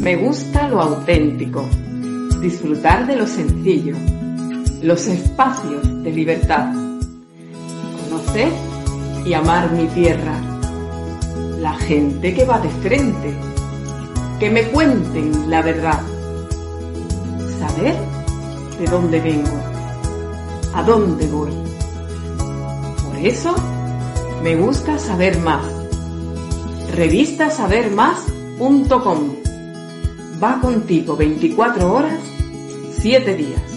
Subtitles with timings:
[0.00, 1.64] Me gusta lo auténtico,
[2.40, 3.96] disfrutar de lo sencillo,
[4.82, 6.74] los espacios de libertad,
[8.02, 8.52] conocer
[9.24, 10.38] y amar mi tierra,
[11.58, 13.34] la gente que va de frente,
[14.38, 16.02] que me cuenten la verdad,
[17.58, 17.94] saber
[18.78, 19.58] de dónde vengo,
[20.74, 21.52] a dónde voy.
[23.06, 23.54] Por eso
[24.42, 25.64] me gusta saber más.
[26.94, 29.43] Revistasabermás.com
[30.42, 32.20] va contigo 24 horas,
[32.98, 33.74] 7 días.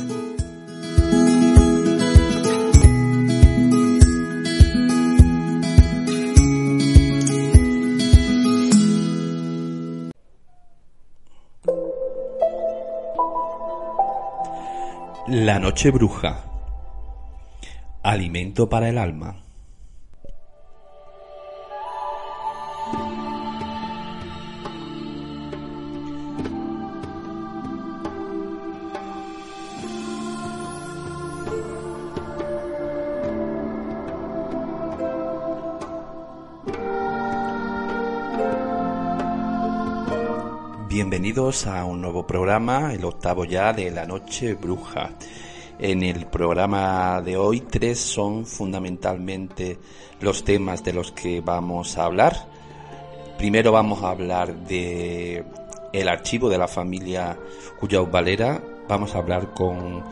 [15.28, 16.46] La noche bruja.
[18.02, 19.47] Alimento para el alma.
[41.38, 45.12] Bienvenidos a un nuevo programa, el octavo ya de la noche bruja.
[45.78, 49.78] En el programa de hoy tres son fundamentalmente
[50.20, 52.36] los temas de los que vamos a hablar.
[53.38, 55.46] Primero vamos a hablar de
[55.94, 57.38] el archivo de la familia
[57.80, 58.60] Cuyao Valera.
[58.90, 60.04] Vamos a hablar con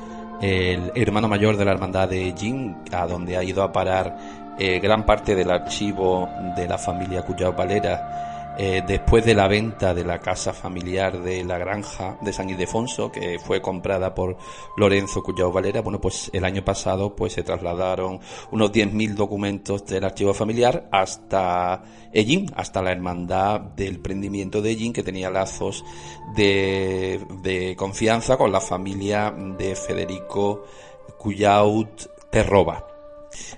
[0.43, 4.15] el hermano mayor de la hermandad de Jin, a donde ha ido a parar
[4.59, 9.93] eh, gran parte del archivo de la familia Cuyao Valera eh, después de la venta
[9.93, 14.37] de la casa familiar de la granja de San Ildefonso, que fue comprada por
[14.77, 18.19] Lorenzo Cuyao Valera, bueno, pues el año pasado pues se trasladaron
[18.51, 21.83] unos 10.000 documentos del archivo familiar hasta
[22.13, 25.83] Ellín, hasta la hermandad del prendimiento de Ellín, que tenía lazos
[26.35, 30.63] de, de confianza con la familia de Federico
[31.17, 32.87] Cuyaut Terroba.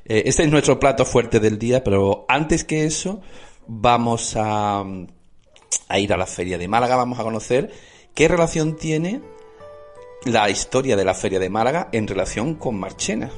[0.06, 3.22] Este es nuestro plato fuerte del día, pero antes que eso,
[3.68, 4.84] vamos a,
[5.98, 7.72] ir a la feria de Málaga, vamos a conocer
[8.14, 9.22] qué relación tiene
[10.26, 13.32] la historia de la feria de Málaga en relación con Marchena.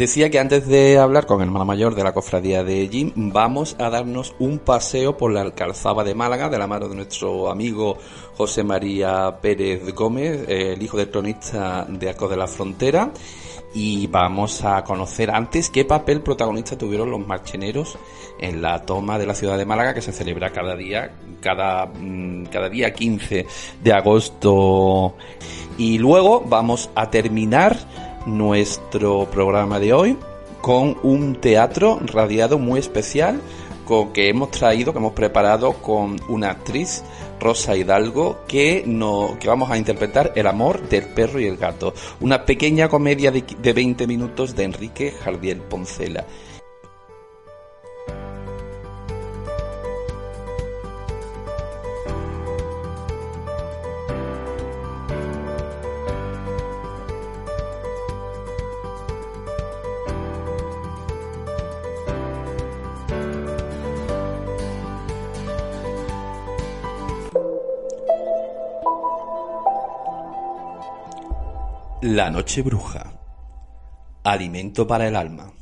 [0.00, 3.76] Decía que antes de hablar con el hermano mayor de la cofradía de Jim, vamos
[3.78, 7.98] a darnos un paseo por la calzada de Málaga de la mano de nuestro amigo
[8.34, 13.12] José María Pérez Gómez, el hijo del cronista de Arcos de la Frontera.
[13.74, 17.98] Y vamos a conocer antes qué papel protagonista tuvieron los marcheneros
[18.38, 21.12] en la toma de la ciudad de Málaga que se celebra cada día,
[21.42, 23.44] cada, mm, cada día 15
[23.84, 25.14] de agosto.
[25.76, 27.76] Y luego vamos a terminar
[28.26, 30.16] nuestro programa de hoy
[30.60, 33.40] con un teatro radiado muy especial
[33.84, 37.02] con, que hemos traído, que hemos preparado con una actriz,
[37.40, 41.94] Rosa Hidalgo, que, no, que vamos a interpretar El amor del perro y el gato,
[42.20, 46.24] una pequeña comedia de, de 20 minutos de Enrique Jardiel Poncela.
[72.12, 73.12] La noche bruja.
[74.24, 75.52] Alimento para el alma.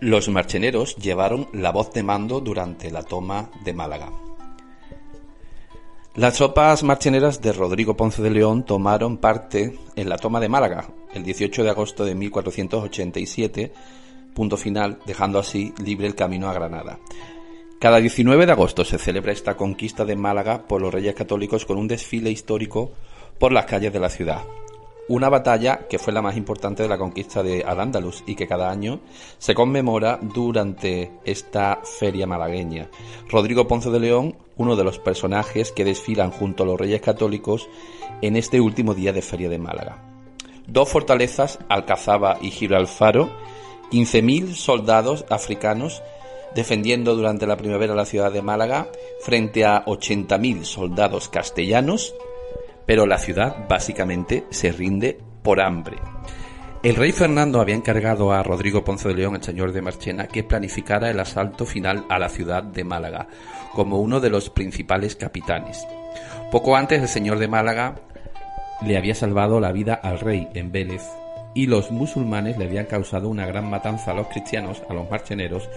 [0.00, 4.10] Los marcheneros llevaron la voz de mando durante la toma de Málaga.
[6.16, 10.88] Las tropas marcheneras de Rodrigo Ponce de León tomaron parte en la toma de Málaga
[11.14, 13.72] el 18 de agosto de 1487
[14.38, 17.00] punto final, dejando así libre el camino a Granada.
[17.80, 21.76] Cada 19 de agosto se celebra esta conquista de Málaga por los reyes católicos con
[21.76, 22.92] un desfile histórico
[23.40, 24.42] por las calles de la ciudad.
[25.08, 28.70] una batalla que fue la más importante de la conquista de Al-Ándalus y que cada
[28.70, 29.00] año
[29.38, 32.90] se conmemora durante esta feria malagueña.
[33.28, 37.68] Rodrigo Ponce de León, uno de los personajes que desfilan junto a los reyes católicos
[38.20, 40.04] en este último día de feria de Málaga.
[40.66, 43.30] Dos fortalezas, Alcazaba y Gibralfaro,
[43.90, 46.02] 15.000 soldados africanos
[46.54, 48.88] defendiendo durante la primavera la ciudad de Málaga
[49.22, 52.14] frente a 80.000 soldados castellanos
[52.88, 55.98] pero la ciudad básicamente se rinde por hambre.
[56.82, 60.42] El rey Fernando había encargado a Rodrigo Ponce de León, el señor de Marchena, que
[60.42, 63.28] planificara el asalto final a la ciudad de Málaga,
[63.74, 65.86] como uno de los principales capitanes.
[66.50, 67.96] Poco antes el señor de Málaga
[68.80, 71.02] le había salvado la vida al rey en Vélez
[71.54, 75.68] y los musulmanes le habían causado una gran matanza a los cristianos, a los marcheneros,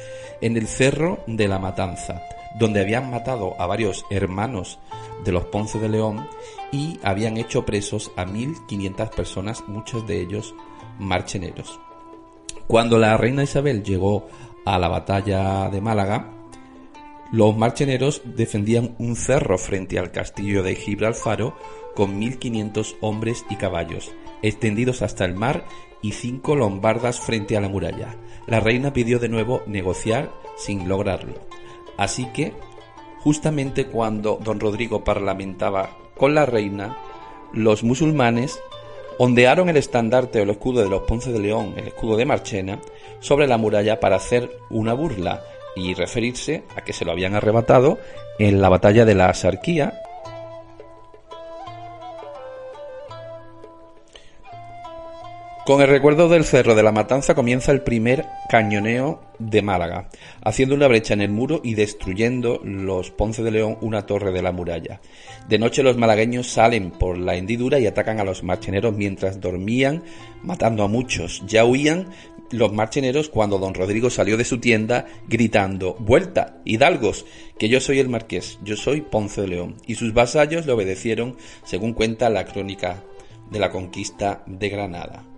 [0.42, 2.22] en el Cerro de la Matanza,
[2.60, 4.80] donde habían matado a varios hermanos
[5.24, 6.28] de los Ponce de León
[6.72, 10.54] y habían hecho presos a 1.500 personas, muchos de ellos
[11.00, 11.80] marcheneros.
[12.68, 14.28] Cuando la reina Isabel llegó
[14.66, 16.32] a la batalla de Málaga,
[17.32, 21.56] los marcheneros defendían un cerro frente al castillo de Gibralfaro
[21.96, 25.66] con 1.500 hombres y caballos, extendidos hasta el mar
[26.02, 28.16] y cinco lombardas frente a la muralla.
[28.48, 31.36] La reina pidió de nuevo negociar sin lograrlo.
[31.98, 32.54] Así que,
[33.20, 36.98] justamente cuando don Rodrigo parlamentaba con la reina,
[37.54, 38.60] los musulmanes
[39.18, 42.80] ondearon el estandarte o el escudo de los Ponce de León, el escudo de Marchena,
[43.20, 45.44] sobre la muralla para hacer una burla
[45.76, 48.00] y referirse a que se lo habían arrebatado
[48.40, 49.94] en la batalla de la Asarquía
[55.64, 60.10] Con el recuerdo del Cerro de la Matanza comienza el primer cañoneo de Málaga,
[60.44, 64.42] haciendo una brecha en el muro y destruyendo los Ponce de León una torre de
[64.42, 65.02] la muralla.
[65.48, 70.04] De noche los malagueños salen por la hendidura y atacan a los marcheneros mientras dormían,
[70.42, 71.44] matando a muchos.
[71.46, 72.08] Ya huían
[72.50, 77.24] los marcheneros cuando don Rodrigo salió de su tienda gritando Vuelta, hidalgos,
[77.60, 79.76] que yo soy el marqués, yo soy Ponce de León.
[79.86, 83.04] Y sus vasallos le obedecieron, según cuenta la crónica
[83.52, 85.31] de la conquista de Granada.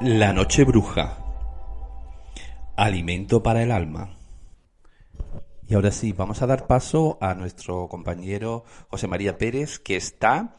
[0.00, 1.18] La noche bruja.
[2.76, 4.16] Alimento para el alma.
[5.68, 10.56] Y ahora sí, vamos a dar paso a nuestro compañero José María Pérez, que está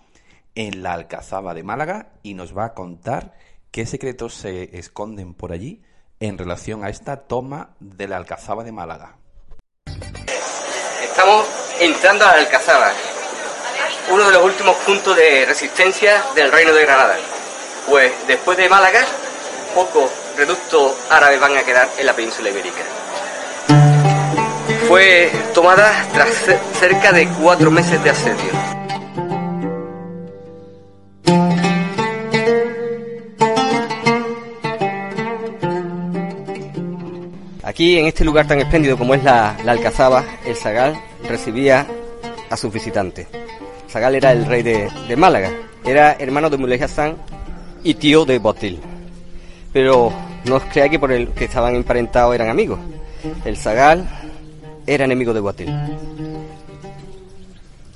[0.55, 3.33] en la Alcazaba de Málaga y nos va a contar
[3.71, 5.83] qué secretos se esconden por allí
[6.21, 9.17] en relación a esta toma de la Alcazaba de Málaga.
[11.03, 11.45] Estamos
[11.81, 12.89] entrando a la Alcazaba,
[14.11, 17.17] uno de los últimos puntos de resistencia del Reino de Granada.
[17.89, 19.05] Pues después de Málaga
[19.75, 22.81] pocos reductos árabes van a quedar en la península ibérica.
[24.87, 26.29] Fue tomada tras
[26.79, 28.51] cerca de cuatro meses de asedio.
[37.63, 40.97] Aquí, en este lugar tan espléndido como es la, Alcazaba, el Sagal
[41.27, 41.85] recibía
[42.49, 43.27] a sus visitantes.
[43.89, 45.51] Sagal era el rey de, Málaga,
[45.83, 47.17] era hermano de Muley Hassan
[47.83, 48.94] y tío de Botil
[49.75, 50.09] pero
[50.45, 52.79] no os crea que por el que estaban emparentados eran amigos.
[53.43, 54.07] El Zagal
[54.87, 55.69] era enemigo de Guatil.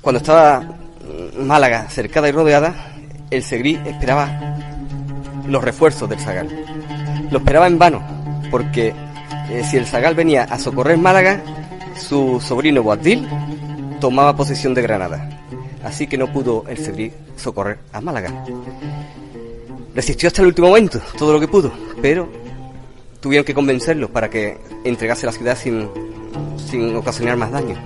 [0.02, 0.62] Cuando estaba
[1.38, 2.74] Málaga cercada y rodeada,
[3.30, 4.58] el Segrí esperaba
[5.46, 6.50] los refuerzos del Zagal.
[7.30, 8.02] Lo esperaba en vano,
[8.50, 8.92] porque
[9.48, 11.40] eh, si el Zagal venía a socorrer Málaga,
[11.96, 13.26] su sobrino Guatil
[14.02, 15.30] tomaba posesión de Granada.
[15.82, 18.44] Así que no pudo el Segrí socorrer a Málaga.
[19.94, 22.28] Resistió hasta el último momento, todo lo que pudo, pero
[23.20, 25.88] tuvieron que convencerlo para que entregase la ciudad sin,
[26.56, 27.76] sin ocasionar más daño.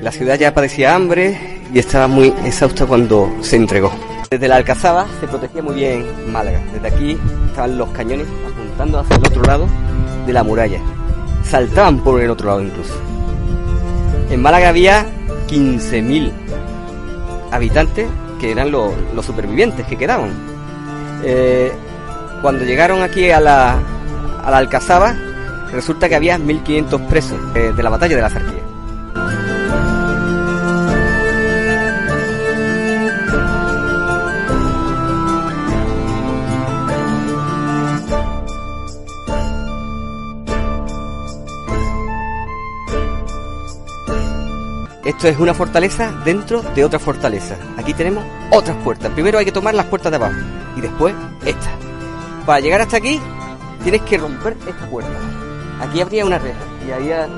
[0.00, 3.92] La ciudad ya padecía hambre y estaba muy exhausta cuando se entregó.
[4.30, 6.60] Desde la Alcazaba se protegía muy bien Málaga.
[6.72, 7.18] Desde aquí
[7.48, 9.68] estaban los cañones apuntando hacia el otro lado
[10.26, 10.80] de la muralla.
[11.42, 12.94] Saltaban por el otro lado incluso.
[14.30, 15.06] En Málaga había
[15.48, 16.32] 15.000
[17.50, 18.06] habitantes
[18.44, 18.92] que eran los,
[19.24, 20.30] supervivientes que quedaban.
[21.24, 21.72] Eh,
[22.42, 23.78] cuando llegaron aquí a la,
[24.44, 25.14] a la Alcazaba,
[25.72, 28.63] resulta que había 1.500 presos eh, de la batalla de la Zarquía.
[45.04, 47.56] Esto es una fortaleza dentro de otra fortaleza.
[47.76, 49.12] Aquí tenemos otras puertas.
[49.12, 50.40] Primero hay que tomar las puertas de abajo
[50.76, 51.70] y después esta.
[52.46, 53.20] Para llegar hasta aquí
[53.82, 55.12] tienes que romper esta puerta.
[55.82, 56.58] Aquí habría una reja
[56.88, 57.28] y había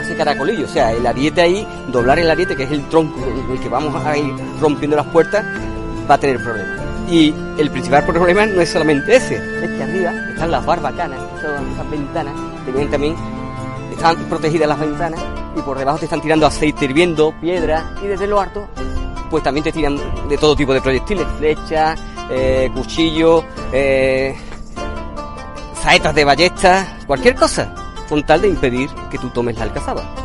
[0.00, 3.50] hace caracolillo, o sea, el ariete ahí, doblar el ariete, que es el tronco en
[3.50, 5.44] el que vamos a ir rompiendo las puertas,
[6.10, 6.80] va a tener problemas.
[7.10, 11.70] Y el principal problema no es solamente ese, es que arriba están las barbacanas, son
[11.72, 12.34] esas ventanas,
[12.64, 13.14] que también
[13.94, 15.20] están protegidas las ventanas
[15.56, 18.68] y por debajo te están tirando aceite hirviendo, piedra y desde lo alto
[19.30, 19.96] pues también te tiran
[20.28, 24.36] de todo tipo de proyectiles, flechas, eh, cuchillos, eh,
[25.80, 27.72] saetas de ballestas, cualquier cosa,
[28.08, 30.19] con tal de impedir que tú tomes la alcazaba.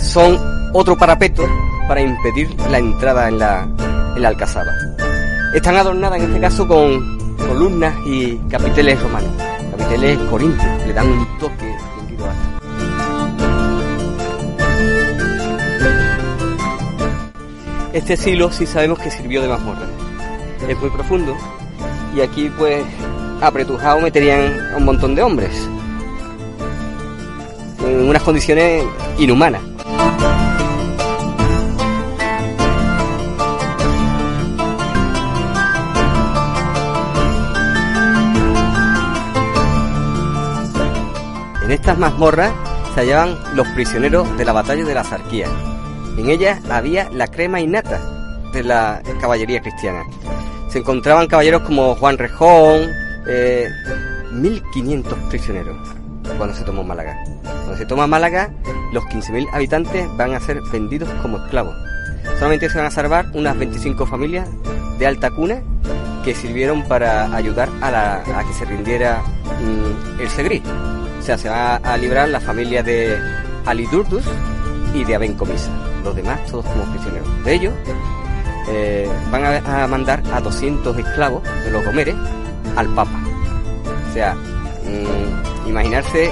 [0.00, 0.38] Son
[0.74, 1.44] otro parapeto
[1.88, 4.70] para impedir la entrada en la, en.
[5.54, 9.30] Están adornadas en este caso con columnas y capiteles romanos,
[9.70, 11.74] capiteles corintios, le dan un toque.
[17.94, 19.86] Este silo sí sabemos que sirvió de mazmorra.
[20.68, 21.34] Es muy profundo
[22.14, 22.84] y aquí pues
[23.40, 25.68] apretujado meterían a un montón de hombres
[27.86, 28.84] en unas condiciones
[29.18, 29.62] inhumanas.
[41.62, 42.52] En estas mazmorras
[42.94, 45.48] se hallaban los prisioneros de la batalla de la Zarquía.
[46.18, 48.00] En ellas había la crema innata
[48.52, 50.04] de la caballería cristiana.
[50.68, 52.92] Se encontraban caballeros como Juan Rejón,
[53.24, 53.70] 1.500 eh,
[56.38, 57.16] cuando se tomó Málaga.
[57.42, 58.50] Cuando se toma Málaga,
[58.92, 61.74] los 15.000 habitantes van a ser vendidos como esclavos.
[62.38, 64.48] Solamente se van a salvar unas 25 familias
[64.98, 65.62] de alta cuna
[66.24, 69.22] que sirvieron para ayudar a, que se rindiera
[69.60, 70.62] mm, el Segrí.
[71.18, 73.18] O sea, se va a librar la familia de
[73.66, 74.24] Alidurdus
[74.94, 75.70] y de Abencomisa.
[76.02, 77.44] Los demás todos como prisioneros.
[77.44, 77.74] De ellos
[78.68, 82.16] eh, van a, mandar a 200 esclavos de los Gomeres
[82.76, 83.22] al Papa.
[84.10, 86.30] O sea, mm, imaginarse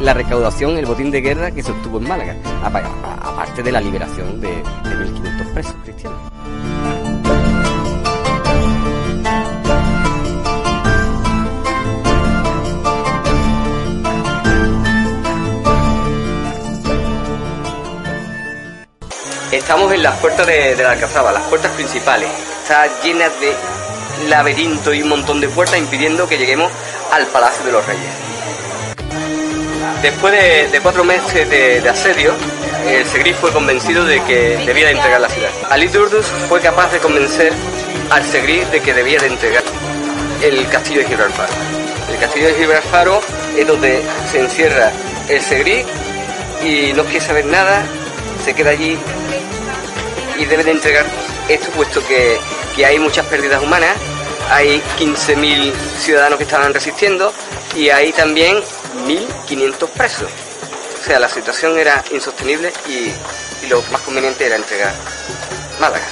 [0.00, 4.40] la recaudación, el botín de guerra que se obtuvo en Málaga, aparte de la liberación
[4.40, 6.18] de, de 1.500 presos cristianos.
[19.54, 22.28] Estamos en las puertas de, la Alcazaba, las puertas principales.
[22.62, 23.54] Está llena de
[24.28, 26.72] laberinto y un montón de puertas impidiendo que lleguemos
[27.14, 28.10] al Palacio de los Reyes.
[30.02, 32.34] Después de, cuatro meses de, asedio,
[32.88, 35.50] el Segri fue convencido de que debía de entregar la ciudad.
[35.70, 37.52] Ali Durdus fue capaz de convencer
[38.10, 39.62] al Segri de que debía de entregar
[40.42, 41.48] el castillo de Gibraltar.
[42.10, 43.08] El castillo de Gibraltar
[43.56, 44.90] es donde se encierra
[45.28, 45.84] el Segri
[46.64, 47.84] y no quiere saber nada,
[48.44, 48.98] se queda allí
[50.36, 51.06] y debe de entregar
[51.48, 52.38] esto puesto que,
[52.74, 53.92] que hay muchas pérdidas humanas,
[54.54, 57.32] hay 15.000 ciudadanos que estaban resistiendo
[57.74, 58.58] y hay también
[59.04, 60.30] 1.500 presos.
[61.00, 63.10] O sea, la situación era insostenible y,
[63.64, 64.94] y lo más conveniente era entregar
[65.80, 66.06] Málaga.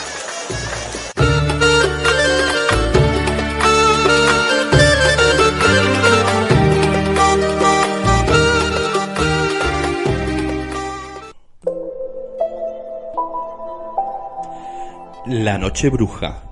[15.26, 16.51] La noche bruja.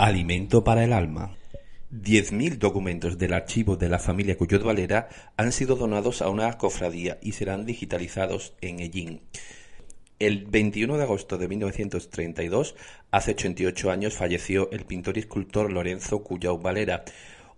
[0.00, 1.34] Alimento para el alma.
[1.92, 7.18] 10.000 documentos del archivo de la familia Cuyot Valera han sido donados a una cofradía
[7.20, 9.22] y serán digitalizados en Ellín.
[10.20, 12.76] El 21 de agosto de 1932,
[13.10, 17.04] hace 88 años, falleció el pintor y escultor Lorenzo Cuyot Valera.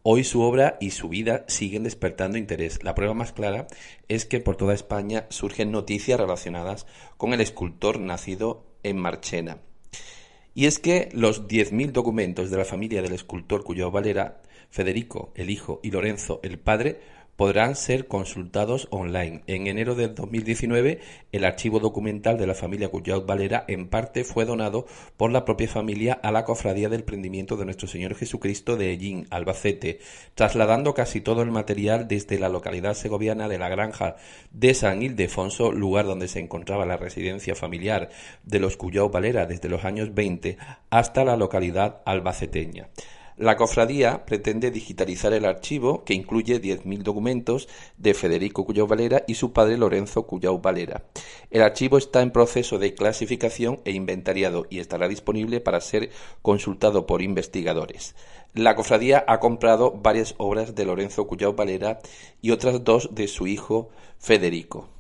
[0.02, 2.82] Hoy su obra y su vida siguen despertando interés.
[2.82, 3.66] La prueba más clara
[4.08, 6.86] es que por toda España surgen noticias relacionadas
[7.18, 9.58] con el escultor nacido en Marchena.
[10.54, 15.50] Y es que los 10.000 documentos de la familia del escultor Cuyao Valera, Federico, el
[15.50, 17.00] hijo, y Lorenzo, el padre,
[17.40, 19.40] podrán ser consultados online.
[19.46, 21.00] En enero de 2019,
[21.32, 24.84] el archivo documental de la familia Cuyaut Valera en parte fue donado
[25.16, 29.26] por la propia familia a la Cofradía del Prendimiento de Nuestro Señor Jesucristo de Ellín,
[29.30, 30.00] Albacete,
[30.34, 34.16] trasladando casi todo el material desde la localidad segoviana de la granja
[34.50, 38.10] de San Ildefonso, lugar donde se encontraba la residencia familiar
[38.42, 40.58] de los Cuyaut Valera desde los años 20,
[40.90, 42.90] hasta la localidad albaceteña.
[43.40, 49.36] La cofradía pretende digitalizar el archivo, que incluye 10.000 documentos de Federico Cuyau Valera y
[49.36, 51.04] su padre Lorenzo Cuyau Valera.
[51.50, 56.10] El archivo está en proceso de clasificación e inventariado y estará disponible para ser
[56.42, 58.14] consultado por investigadores.
[58.52, 62.00] La cofradía ha comprado varias obras de Lorenzo Cuyau Valera
[62.42, 64.90] y otras dos de su hijo Federico.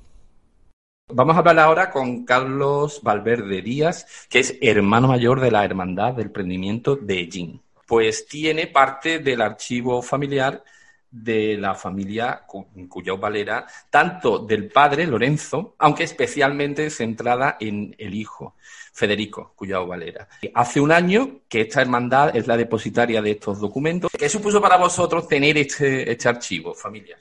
[1.12, 6.14] Vamos a hablar ahora con Carlos Valverde Díaz, que es hermano mayor de la Hermandad
[6.14, 7.60] del Prendimiento de Ellín.
[7.90, 10.62] Pues tiene parte del archivo familiar
[11.10, 12.46] de la familia
[12.88, 18.54] Cuyao Valera, tanto del padre Lorenzo, aunque especialmente centrada en el hijo
[18.92, 20.28] Federico Cuyao Valera.
[20.54, 24.12] Hace un año que esta hermandad es la depositaria de estos documentos.
[24.16, 27.18] ¿Qué supuso para vosotros tener este, este archivo familiar?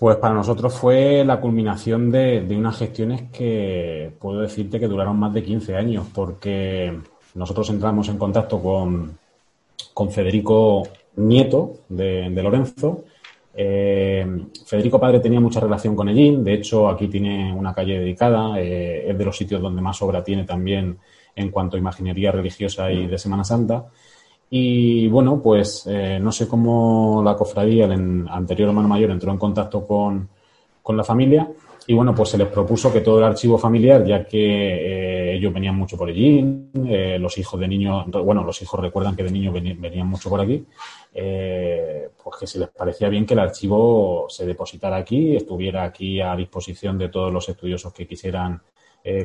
[0.00, 5.32] Pues para nosotros fue la culminación de, unas gestiones que puedo decirte que duraron más
[5.32, 6.98] de 15 años, porque
[7.36, 9.16] nosotros entramos en contacto con,
[9.98, 10.84] con Federico
[11.16, 13.02] Nieto de, Lorenzo.
[13.52, 14.24] Eh,
[14.64, 19.10] Federico Padre tenía mucha relación con Ellín, de hecho aquí tiene una calle dedicada, eh,
[19.10, 20.98] es de los sitios donde más obra tiene también
[21.34, 23.86] en cuanto a imaginería religiosa y de Semana Santa.
[24.48, 29.38] Y bueno, pues eh, no sé cómo la cofradía, el anterior hermano mayor, entró en
[29.38, 30.28] contacto con,
[30.96, 31.50] la familia
[31.90, 35.54] y bueno, pues se les propuso que todo el archivo familiar, ya que eh, ellos
[35.54, 39.30] venían mucho por allí, eh, los hijos de niños, bueno, los hijos recuerdan que de
[39.30, 40.66] niños venían, mucho por aquí,
[41.10, 46.36] pues que se les parecía bien que el archivo se depositara aquí, estuviera aquí a
[46.36, 48.60] disposición de todos los estudiosos que quisieran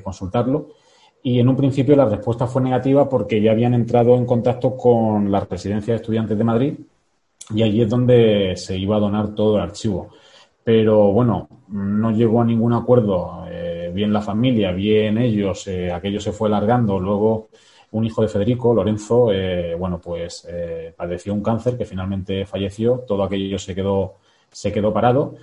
[0.02, 0.70] consultarlo.
[1.22, 5.30] Y en un principio la respuesta fue negativa porque ya habían entrado en contacto con
[5.30, 6.74] la residencia de estudiantes de Madrid
[7.54, 10.12] y allí es donde se iba a donar todo el archivo.
[10.64, 16.20] Pero bueno, no llegó a ningún acuerdo, eh, bien la familia, bien ellos, eh, aquello
[16.22, 17.00] se fue alargando.
[17.00, 17.50] Luego
[17.92, 20.48] un hijo de Federico, Lorenzo, eh, bueno, pues
[20.98, 24.16] padeció un cáncer que finalmente falleció, todo aquello se quedó,
[24.52, 25.36] se quedó parado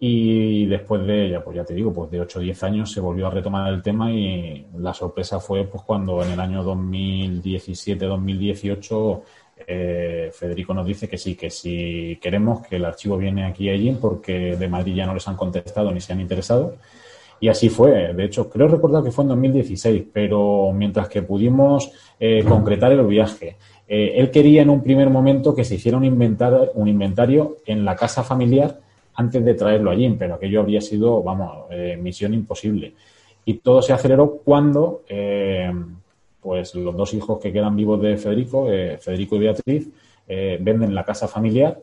[0.00, 3.00] y después de, ya, pues ya te digo, pues de 8 o 10 años se
[3.00, 9.22] volvió a retomar el tema y la sorpresa fue pues cuando en el año 2017-2018
[9.66, 13.72] eh, Federico nos dice que sí, que si queremos que el archivo viene aquí a
[13.72, 16.76] allí porque de Madrid ya no les han contestado ni se han interesado.
[17.40, 18.12] Y así fue.
[18.14, 23.06] De hecho, creo recordar que fue en 2016, pero mientras que pudimos eh, concretar el
[23.06, 27.94] viaje, eh, él quería en un primer momento que se hiciera un inventario, en la
[27.94, 28.80] casa familiar
[29.14, 31.66] antes de traerlo allí, pero aquello habría sido, vamos,
[32.00, 32.94] misión imposible.
[33.44, 35.02] Y todo se aceleró cuando,
[36.40, 39.88] pues, los dos hijos que quedan vivos de Federico, eh, Federico y Beatriz,
[40.60, 41.80] venden la casa familiar,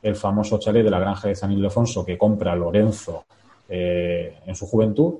[0.00, 3.24] el famoso chalet de la granja de San Ildefonso que compra Lorenzo
[3.68, 5.14] en su juventud.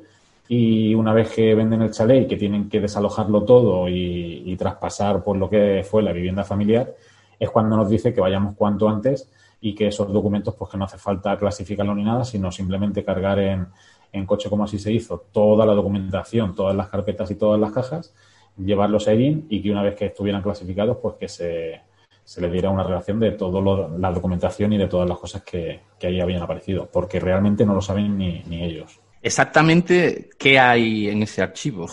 [0.52, 5.22] Y una vez que venden el chalet y que tienen que desalojarlo todo y, traspasar
[5.22, 6.92] por lo que fue la vivienda familiar,
[7.38, 10.86] es cuando nos dice que vayamos cuanto antes y que esos documentos, pues que no
[10.86, 15.64] hace falta clasificarlo ni nada, sino simplemente cargar en coche como así se hizo toda
[15.64, 18.12] la documentación, todas las carpetas y todas las cajas,
[18.56, 21.80] llevarlos a IRIN y que una vez que estuvieran clasificados, pues que se,
[22.24, 25.80] se les diera una relación de toda la documentación y de todas las cosas que,
[25.98, 29.00] que ahí habían aparecido, porque realmente no lo saben ni, ni, ellos.
[29.22, 31.86] Exactamente, ¿qué hay en ese archivo?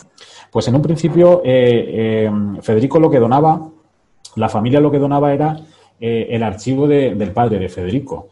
[0.52, 3.68] Pues en un principio, eh, eh, Federico lo que donaba,
[4.36, 5.60] la familia lo que donaba era
[6.00, 8.30] eh, el archivo del padre de Federico.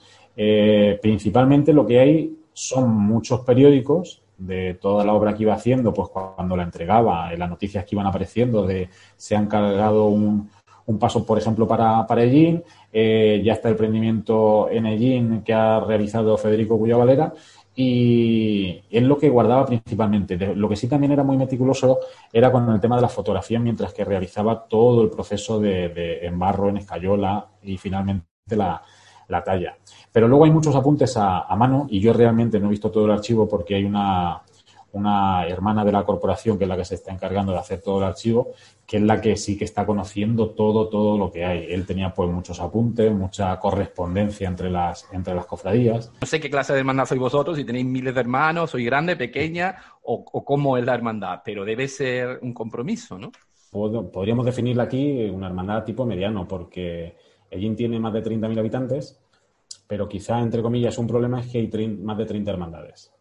[1.02, 6.10] Principalmente lo que hay son muchos periódicos de toda la obra que iba haciendo, pues
[6.10, 10.50] cuando la entregaba, las noticias que iban apareciendo de se han cargado un,
[11.00, 16.38] paso, por ejemplo, para, para eh, ya está el prendimiento en Ellín que ha realizado
[16.38, 17.34] Federico Cuya Valera
[17.76, 20.38] y es lo que guardaba principalmente.
[20.56, 22.00] Lo que sí también era muy meticuloso
[22.32, 26.70] era con el tema de la fotografía, mientras que realizaba todo el proceso de, embarro
[26.70, 28.82] en escayola y finalmente la,
[29.44, 29.78] talla.
[30.16, 33.04] Pero luego hay muchos apuntes a, a, mano y yo realmente no he visto todo
[33.04, 34.44] el archivo porque hay una,
[34.94, 37.98] una hermana de la corporación que es la que se está encargando de hacer todo
[37.98, 38.54] el archivo,
[38.88, 41.66] que es la que sí que está conociendo todo, todo lo que hay.
[41.70, 46.14] Él tenía pues muchos apuntes, mucha correspondencia entre las, entre las cofradías.
[46.22, 49.18] No sé qué clase de hermandad sois vosotros, si tenéis miles de hermanos, sois grande,
[49.18, 53.34] pequeña, o, cómo es la hermandad, pero debe ser un compromiso, ¿no?
[53.70, 57.18] Podríamos definirla aquí una hermandad tipo mediano, porque
[57.52, 59.20] Ellín tiene más de 30.000 habitantes,
[59.88, 63.14] pero quizá, entre comillas, un problema es que hay más de 30 hermandades.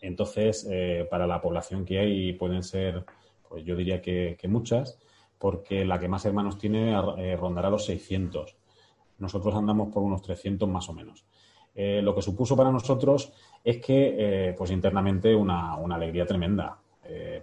[0.00, 3.04] Entonces, eh, para la población que hay pueden ser,
[3.48, 4.98] pues yo diría que, muchas,
[5.38, 8.56] porque la que más hermanos tiene eh, rondará los 600.
[9.18, 11.24] Nosotros andamos por unos 300 más o menos.
[11.74, 13.32] Eh, lo que supuso para nosotros
[13.64, 16.78] es que, pues internamente, una, alegría tremenda,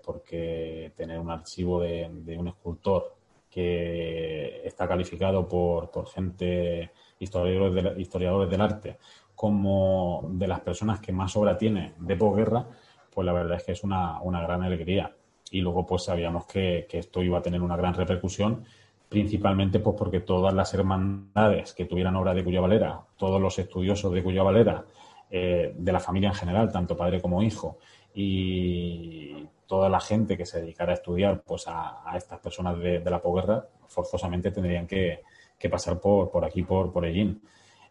[0.04, 3.16] porque tener un archivo de, un escultor
[3.50, 6.92] que está calificado por, por gente,
[7.22, 8.98] historiadores, historiadores del arte,
[9.36, 12.66] como de las personas que más obra tiene de posguerra,
[13.14, 15.16] pues la verdad es que es una, una gran alegría.
[15.52, 18.64] Y luego pues sabíamos que, que, esto iba a tener una gran repercusión,
[19.10, 24.14] principalmente pues porque todas las hermandades que tuvieran obra de Cuya Valera, todos los estudiosos
[24.14, 24.86] de Cuya Valera,
[25.30, 27.78] eh, de la familia en general, tanto padre como hijo,
[28.14, 33.00] y toda la gente que se dedicara a estudiar pues a, a estas personas de,
[33.00, 35.22] de, la posguerra, forzosamente tendrían que,
[35.62, 37.42] que pasar por, por aquí, por, por Ellín.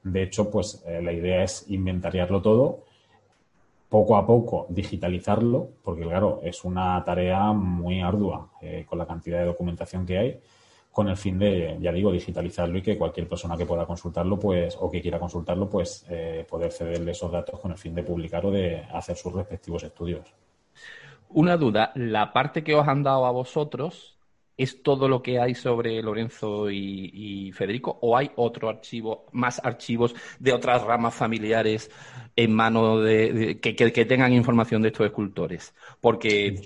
[0.02, 2.84] De hecho, pues eh, la idea es inventariarlo todo,
[3.88, 9.40] poco a poco digitalizarlo, porque claro, es una tarea muy ardua eh, con la cantidad
[9.40, 10.40] de documentación que hay,
[10.92, 14.76] con el fin de, ya digo, digitalizarlo y que cualquier persona que pueda consultarlo, pues,
[14.80, 18.44] o que quiera consultarlo, pues, eh, poder cederle esos datos con el fin de publicar
[18.46, 20.34] o de hacer sus respectivos estudios.
[21.28, 24.19] Una duda, la parte que os han dado a vosotros
[24.62, 29.58] es todo lo que hay sobre Lorenzo y, y, Federico o hay otro archivo, más
[29.64, 31.90] archivos de otras ramas familiares
[32.36, 35.74] en mano de, de que, que, que, tengan información de estos escultores?
[36.00, 36.60] Porque...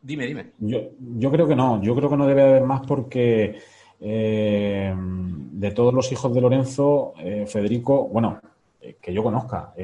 [0.00, 0.52] Dime, dime.
[0.58, 3.60] Yo, yo creo que no, yo creo que no debe haber más porque
[4.00, 8.40] eh, de todos los hijos de Lorenzo, eh, Federico, bueno,
[8.80, 9.74] eh, que yo conozca,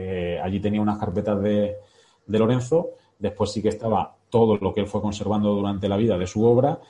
[0.43, 1.77] allí tenía unas carpetas de,
[2.27, 6.19] de Lorenzo, después sí que estaba todo lo que él fue conservando durante la vida
[6.19, 6.81] de su obra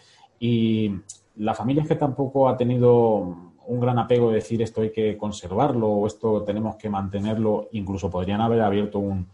[0.40, 0.92] y
[1.36, 5.16] la familia es que tampoco ha tenido un gran apego de decir esto hay que
[5.16, 9.28] conservarlo o esto tenemos que mantenerlo, incluso podrían haber abierto un,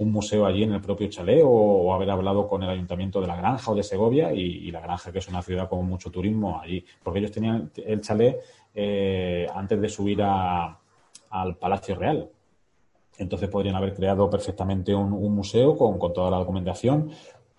[0.00, 3.36] un museo allí en el propio chalet o, haber hablado con el ayuntamiento de La
[3.36, 6.58] Granja o de Segovia y, y, La Granja, que es una ciudad con mucho turismo
[6.60, 8.40] allí, porque ellos tenían el chalet
[8.74, 10.78] eh, antes de subir a,
[11.30, 12.30] al Palacio Real.
[13.18, 17.10] Entonces podrían haber creado perfectamente un, un museo con, con, toda la documentación,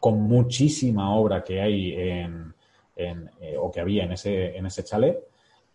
[0.01, 2.55] con muchísima obra que hay en,
[2.95, 5.19] en eh, o que había en ese, en ese chalet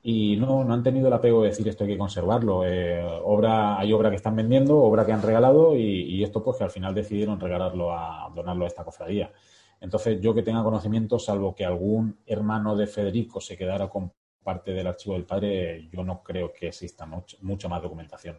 [0.02, 2.66] y no, no han tenido el apego de decir esto hay que conservarlo.
[2.66, 6.64] Eh, obra, hay obra que están vendiendo, obra que han regalado y, esto pues que
[6.64, 9.32] al final decidieron regalarlo a donarlo a esta cofradía.
[9.80, 14.12] Entonces yo que tenga conocimiento, salvo que algún hermano de Federico se quedara con
[14.42, 18.38] parte del archivo del padre, yo no creo que exista mucha más documentación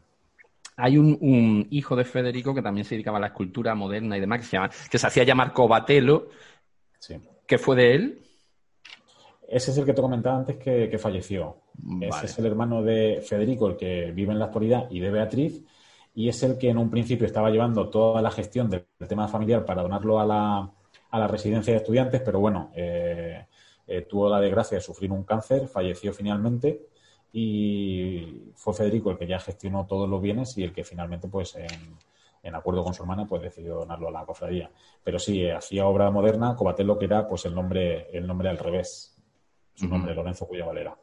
[0.77, 4.19] hay un, un, hijo de Federico que también se dedicaba a la escultura moderna y
[4.19, 6.29] demás, que se, llama, que se hacía llamar Cobatelo,
[6.99, 7.15] sí.
[7.47, 8.21] que fue de él.
[9.49, 11.57] Ese es el que te comentaba antes que, que falleció.
[11.73, 12.09] Vale.
[12.09, 15.63] Ese es el hermano de Federico, el que vive en la actualidad, y de Beatriz,
[16.13, 19.27] y es el que en un principio estaba llevando toda la gestión del, del tema
[19.27, 20.71] familiar para donarlo a la,
[21.09, 23.45] a la residencia de estudiantes, pero bueno, eh,
[23.87, 26.87] eh, tuvo la desgracia de sufrir un cáncer, falleció finalmente
[27.33, 31.55] y fue Federico el que ya gestionó todos los bienes y el que finalmente, pues,
[31.55, 31.67] en,
[32.43, 34.69] en acuerdo con su hermana, pues decidió donarlo a la cofradía.
[35.03, 39.15] Pero sí, hacía obra moderna, Cobatelo, que era pues el nombre, el nombre al revés,
[39.73, 39.91] su uh -huh.
[39.91, 40.95] nombre, Lorenzo Cuya Valera.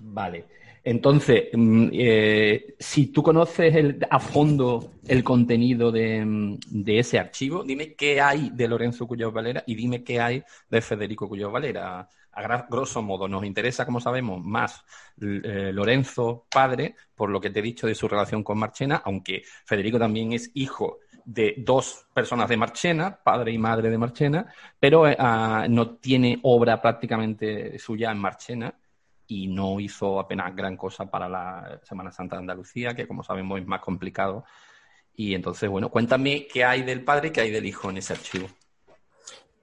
[0.00, 0.44] Vale.
[0.86, 7.64] Entonces, mm, eh, si tú conoces el, a fondo el contenido de, de, ese archivo,
[7.64, 12.06] dime qué hay de Lorenzo Cuyo Valera y dime qué hay de Federico Cuyo Valera.
[12.34, 14.84] A grosso modo, nos interesa, como sabemos, más
[15.20, 19.42] eh, Lorenzo padre, por lo que te he dicho de su relación con Marchena, aunque
[19.64, 24.46] Federico también es hijo de dos personas de Marchena, padre y madre de Marchena,
[24.78, 28.74] pero eh, uh, no tiene obra prácticamente suya en Marchena
[29.26, 33.60] y no hizo apenas gran cosa para la Semana Santa de Andalucía, que como sabemos
[33.60, 34.44] es más complicado.
[35.16, 38.12] Y entonces, bueno, cuéntame qué hay del padre y qué hay del hijo en ese
[38.12, 38.48] archivo.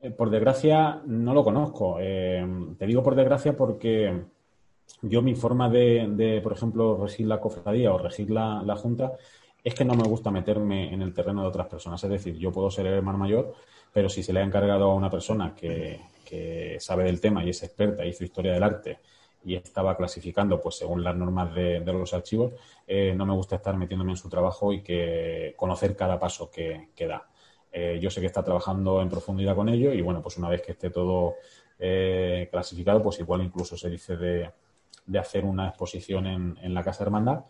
[0.02, 1.98] Eh, por desgracia, no lo conozco.
[2.00, 2.46] Eh,
[2.78, 4.24] te digo por desgracia porque
[5.02, 9.14] yo mi forma de, por ejemplo, regir la cofradía o regir la, Junta
[9.64, 12.04] es que no me gusta meterme en el terreno de otras personas.
[12.04, 13.54] Es decir, yo puedo ser el hermano mayor,
[13.94, 16.00] pero si se le ha encargado a una persona que,
[16.80, 19.00] sabe del tema y es experta, hizo historia del arte,
[19.44, 22.54] y estaba clasificando pues según las normas de, de los archivos,
[22.88, 26.90] eh, no me gusta estar metiéndome en su trabajo y que conocer cada paso que,
[26.96, 27.28] que da.
[27.72, 30.62] Eh, yo sé que está trabajando en profundidad con ello y bueno, pues una vez
[30.62, 31.36] que esté todo
[31.80, 34.52] eh, clasificado, pues igual incluso se dice de,
[35.06, 37.46] de hacer una exposición en, en, la Casa Hermandad,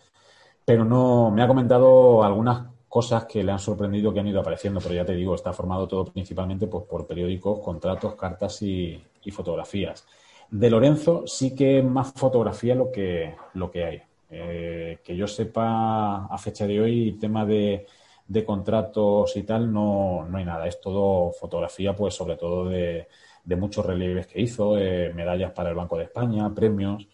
[0.64, 4.82] pero no, me ha comentado algunas cosas que le han sorprendido que han ido apareciendo,
[4.82, 10.06] pero ya te digo, está formado todo principalmente pues, por periódicos, contratos, cartas y, fotografías.
[10.50, 14.02] De Lorenzo sí que más fotografía lo que, lo que hay.
[14.30, 17.86] Eh, que yo sepa a fecha de hoy, tema de,
[18.28, 20.68] de contratos y tal, no, no, hay nada.
[20.68, 23.08] Es todo fotografía, pues sobre todo de,
[23.44, 27.08] de muchos relieves que hizo, eh, medallas para el Banco de España, premios,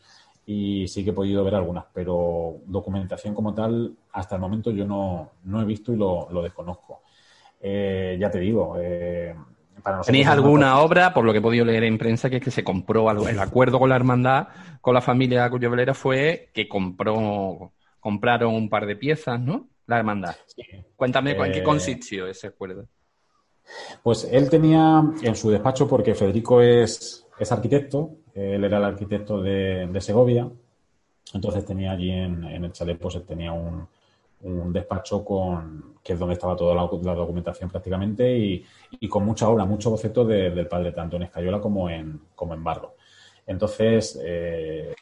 [0.46, 4.86] y sí que he podido ver algunas, pero documentación como tal, hasta el momento yo
[4.86, 7.02] no, no he visto y lo, lo desconozco.
[7.60, 8.78] Eh, ya te digo,
[10.06, 12.64] ¿Tenéis alguna obra, por lo que he podido leer en prensa, que es que se
[12.64, 13.28] compró algo?
[13.28, 14.48] El acuerdo con la hermandad,
[14.82, 19.70] con la familia Cuyo Valera, fue que compró, compraron un par de piezas, ¿no?
[19.88, 20.36] La hermandad.
[20.96, 22.88] Cuéntame, ¿en qué eh, consistió ese acuerdo?
[24.04, 29.42] Pues él tenía en su despacho, porque Federico es, es arquitecto, él era el arquitecto
[29.42, 30.50] de, Segovia,
[31.34, 33.88] entonces tenía allí en, el chalet, pues tenía un,
[34.72, 36.84] despacho con que es donde estaba toda la,
[37.16, 42.22] documentación prácticamente y, con mucha obra, mucho boceto del padre, tanto en Escayola como en,
[42.36, 42.96] como en Barro.
[43.46, 44.94] Entonces, eh,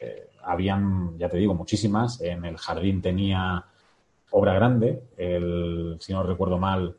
[0.42, 2.20] habían, ya te digo, muchísimas.
[2.20, 3.64] En el jardín tenía
[4.36, 6.94] obra grande, el, si no recuerdo mal,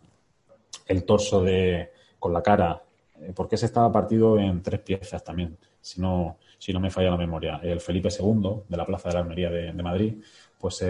[0.87, 2.81] el torso de, con la cara,
[3.21, 7.11] eh, porque ese estaba partido en tres piezas también, si no, si no me falla
[7.11, 7.59] la memoria.
[7.61, 10.15] El Felipe II, de la Plaza de la Almería de, Madrid,
[10.59, 10.83] pues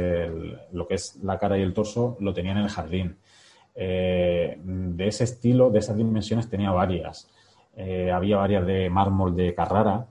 [0.72, 3.18] lo que es la cara y el torso lo tenía en el jardín.
[3.76, 7.30] Eh, de ese estilo, de esas dimensiones, tenía varias.
[7.76, 10.08] Eh, había varias de mármol de Carrara.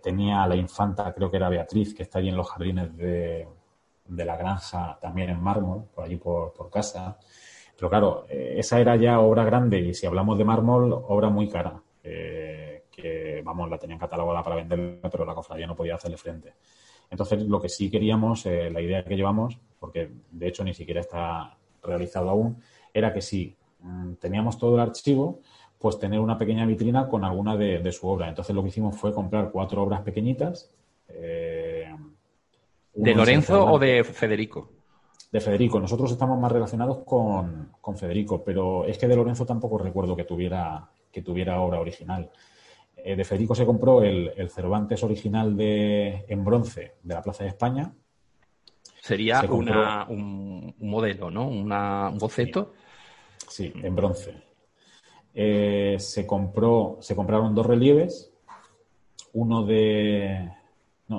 [0.00, 3.46] tenía la infanta, creo que era Beatriz, que está allí en los jardines de,
[4.14, 7.18] de la granja, también en mármol, por allí por, por casa.
[7.76, 11.48] Pero claro, eh, esa era ya obra grande y si hablamos de mármol, obra muy
[11.48, 11.82] cara.
[12.04, 16.54] Eh, que, vamos, la tenían catalogada para venderla, pero la cofradía no podía hacerle frente.
[17.10, 21.00] Entonces, lo que sí queríamos, eh, la idea que llevamos, porque de hecho ni siquiera
[21.00, 22.58] está realizado aún,
[22.92, 25.40] era que si mm, teníamos todo el archivo,
[25.78, 28.28] pues tener una pequeña vitrina con alguna de, su obra.
[28.28, 30.70] Entonces, lo que hicimos fue comprar cuatro obras pequeñitas.
[32.94, 34.70] ¿De Lorenzo o de Federico?
[35.32, 35.80] de Federico.
[35.80, 40.90] Nosotros estamos más relacionados con, Federico, pero es que de Lorenzo tampoco recuerdo que tuviera,
[41.10, 42.30] que tuviera obra original.
[42.96, 47.48] Eh, de Federico se compró el, Cervantes original de, en bronce de la Plaza de
[47.48, 47.92] España.
[49.00, 51.48] Sería un, modelo, ¿no?
[51.48, 52.74] un boceto.
[53.48, 54.34] Sí, en bronce.
[55.34, 58.32] Eh, se compró, se compraron dos relieves,
[59.32, 60.52] uno de,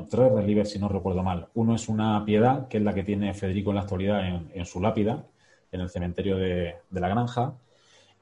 [0.10, 1.48] tres relieves si no recuerdo mal.
[1.56, 4.82] Uno es una piedad, que es la que tiene Federico en la actualidad en, su
[4.82, 5.24] lápida,
[5.72, 7.54] en el cementerio de, la granja,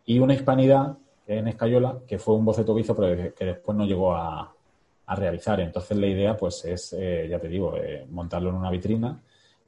[0.06, 4.14] y una hispanidad en Escayola, que fue un boceto que pero que, después no llegó
[4.16, 4.54] a,
[5.08, 5.60] realizar.
[5.60, 9.22] Entonces la idea, pues, es, eh, ya te digo, eh, montarlo en una vitrina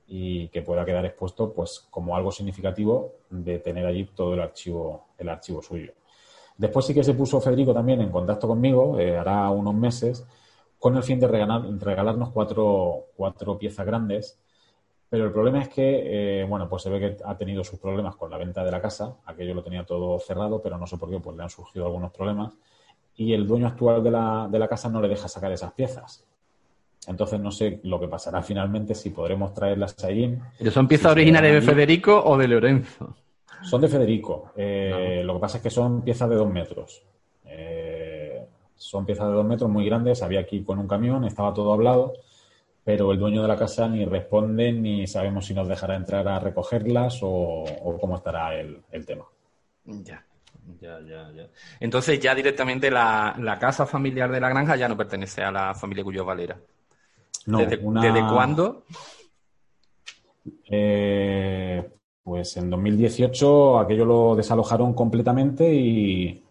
[0.08, 5.08] y que pueda quedar expuesto, pues, como algo significativo de tener allí todo el archivo,
[5.18, 5.92] el archivo suyo.
[6.58, 10.26] Después sí que se puso Federico también en contacto conmigo, eh, hará unos meses,
[10.84, 14.38] con el fin de regalarnos cuatro, cuatro, piezas grandes.
[15.10, 18.18] Pero el problema es que, eh, bueno, pues se ve que ha tenido sus problemas
[18.18, 19.16] con la venta de la casa.
[19.26, 22.12] Aquello lo tenía todo cerrado, pero no sé por qué, pues le han surgido algunos
[22.12, 22.52] problemas.
[23.16, 26.26] Y el dueño actual de la, de la casa no le deja sacar esas piezas.
[27.08, 30.38] Entonces no sé lo que pasará finalmente, si podremos traerlas allí.
[30.58, 33.16] ¿Pero son piezas originales de Federico o de Lorenzo?
[33.62, 34.52] Son de Federico.
[34.58, 37.04] Eh, lo que pasa es que son piezas de dos metros.
[38.84, 42.14] Son piezas de dos metros muy grandes, había aquí con un camión, estaba todo hablado,
[42.84, 46.40] pero el dueño de la casa ni responde ni sabemos si nos dejará entrar a
[46.40, 47.64] recogerlas o,
[48.00, 49.24] cómo estará el, tema.
[49.86, 50.24] Ya.
[50.80, 51.48] Ya, ya, ya.
[51.80, 56.04] Entonces ya directamente la, casa familiar de la granja ya no pertenece a la familia
[56.04, 56.58] Cuyo Valera.
[57.46, 58.84] No, ¿Desde, cuándo?
[60.70, 61.90] Eh,
[62.22, 66.43] pues en 2018 aquello lo desalojaron completamente y,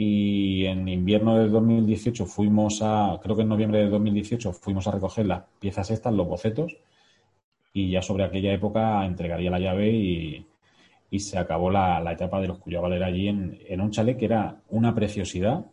[0.00, 4.92] y en invierno del 2018 fuimos a, creo que en noviembre del 2018 fuimos a
[4.92, 6.76] recoger las piezas estas, los bocetos,
[7.72, 10.46] y ya sobre aquella época entregaría la llave y,
[11.18, 14.94] se acabó la, etapa de los Cuyo Valera allí en, un chalet que era una
[14.94, 15.66] preciosidad,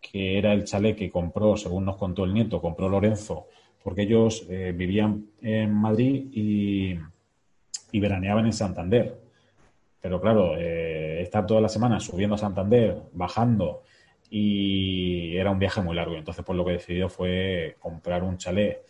[0.00, 3.48] que era el chalet que compró, según nos contó el nieto, compró Lorenzo,
[3.82, 6.94] porque ellos eh, vivían en Madrid y,
[7.90, 9.29] y veraneaban en Santander.
[10.00, 13.82] Pero claro, eh, estar toda la semana subiendo a Santander, bajando,
[14.30, 16.16] y era un viaje muy largo.
[16.16, 18.84] Entonces, pues lo que decidió fue comprar un chalet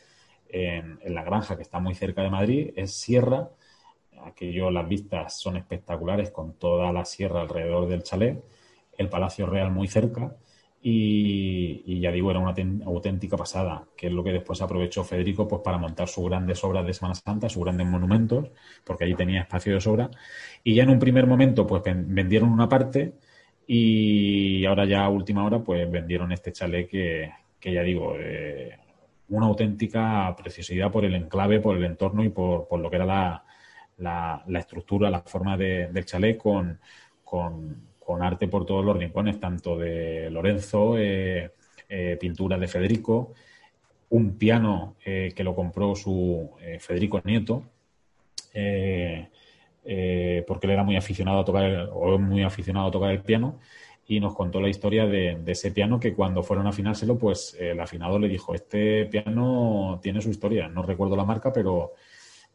[0.49, 3.51] en, la granja que está muy cerca de Madrid, es Sierra.
[4.25, 8.43] Aquello, las vistas son espectaculares con toda la sierra alrededor del chalet,
[8.99, 10.37] el Palacio Real muy cerca
[10.83, 12.55] y, ya digo, era una
[12.87, 16.87] auténtica pasada, que es lo que después aprovechó Federico pues, para montar sus grandes obras
[16.87, 18.51] de Semana Santa, sus grandes monumentos,
[18.85, 20.11] porque allí tenía espacio de sobra.
[20.65, 23.13] Y ya en un primer momento, pues vendieron una parte
[23.67, 28.79] y ahora ya a última hora, pues vendieron este chalet que, que ya digo, eh,
[29.29, 33.05] una auténtica preciosidad por el enclave, por el entorno y por, por lo que era
[33.07, 33.45] la,
[33.99, 36.81] la, la estructura, la forma de, del chalet con,
[37.23, 41.53] con con arte por todos los rincones, tanto de Lorenzo, eh,
[41.89, 43.35] eh, pinturas de Federico,
[44.09, 47.63] un piano eh, que lo compró su Federico Nieto,
[48.53, 53.61] porque él era muy aficionado a tocar, o muy aficionado a tocar el piano,
[54.09, 57.79] y nos contó la historia de, ese piano que cuando fueron a afinárselo, pues el
[57.79, 61.93] afinado le dijo, este piano tiene su historia, no recuerdo la marca, pero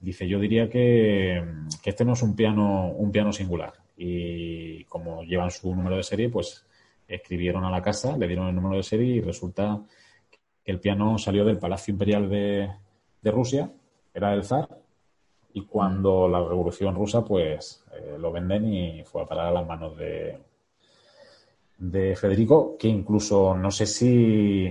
[0.01, 1.41] dice, yo diría que,
[1.85, 3.84] este no es un piano, un piano singular.
[3.97, 6.65] Y como llevan su número de serie, pues
[7.07, 9.81] escribieron a la casa, le dieron el número de serie y resulta
[10.63, 12.69] que el piano salió del Palacio Imperial de,
[13.21, 13.71] de Rusia,
[14.13, 14.67] era del zar,
[15.53, 19.65] y cuando la revolución rusa, pues eh, lo venden y fue a parar a las
[19.65, 20.37] manos de,
[21.77, 24.69] de Federico, que incluso no sé si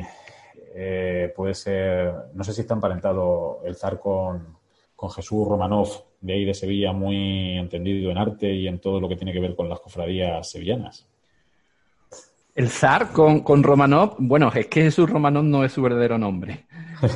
[0.75, 4.59] eh, puede ser, no sé si está emparentado el zar con,
[4.95, 5.89] con Jesús Romanov,
[6.21, 9.41] de ahí de Sevilla, muy entendido en arte y en todo lo que tiene que
[9.41, 11.07] ver con las cofradías sevillanas.
[12.55, 16.67] El zar con, con Romanov, bueno, es que Jesús Romanov no es su verdadero nombre.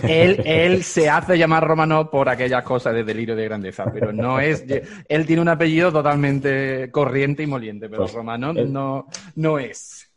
[0.02, 4.40] Él, él se hace llamar Romanov por aquellas cosas de delirio de grandeza, pero no
[4.40, 4.64] es.
[5.08, 10.07] Él tiene un apellido totalmente corriente y moliente, pero pues Romanov no, no es.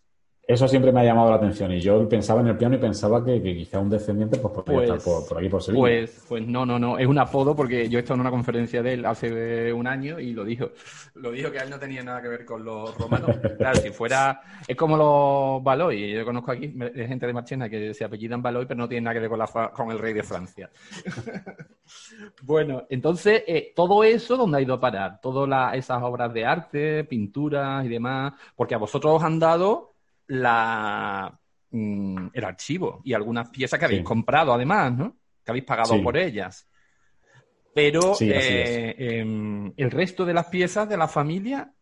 [0.51, 3.23] Eso siempre me ha llamado la atención y yo pensaba en el piano y pensaba
[3.23, 5.81] que, quizá un descendiente pues, podría estar por, aquí por Sevilla.
[5.81, 8.83] Pues, pues no, no, no, es un apodo porque yo he estado en una conferencia
[8.83, 10.71] de él hace un año y lo dijo.
[11.15, 13.37] Lo dijo que él no tenía nada que ver con los romanos.
[13.57, 18.03] Claro, si fuera, es como los Baloy, yo conozco aquí gente de Marchena que se
[18.03, 20.69] apellidan Baloy pero no tiene nada que ver con, la, con el rey de Francia.
[22.43, 25.21] bueno, entonces, eh, todo eso, ¿dónde ha ido a parar?
[25.21, 29.90] Todas esas obras de arte, pinturas y demás, porque a vosotros os han dado
[30.32, 31.38] la,
[31.72, 35.17] mm, el archivo y algunas piezas que habéis comprado además, ¿no?
[35.44, 36.67] Que habéis pagado por ellas.
[37.74, 41.74] Pero eh, em, el resto de las piezas de la familia.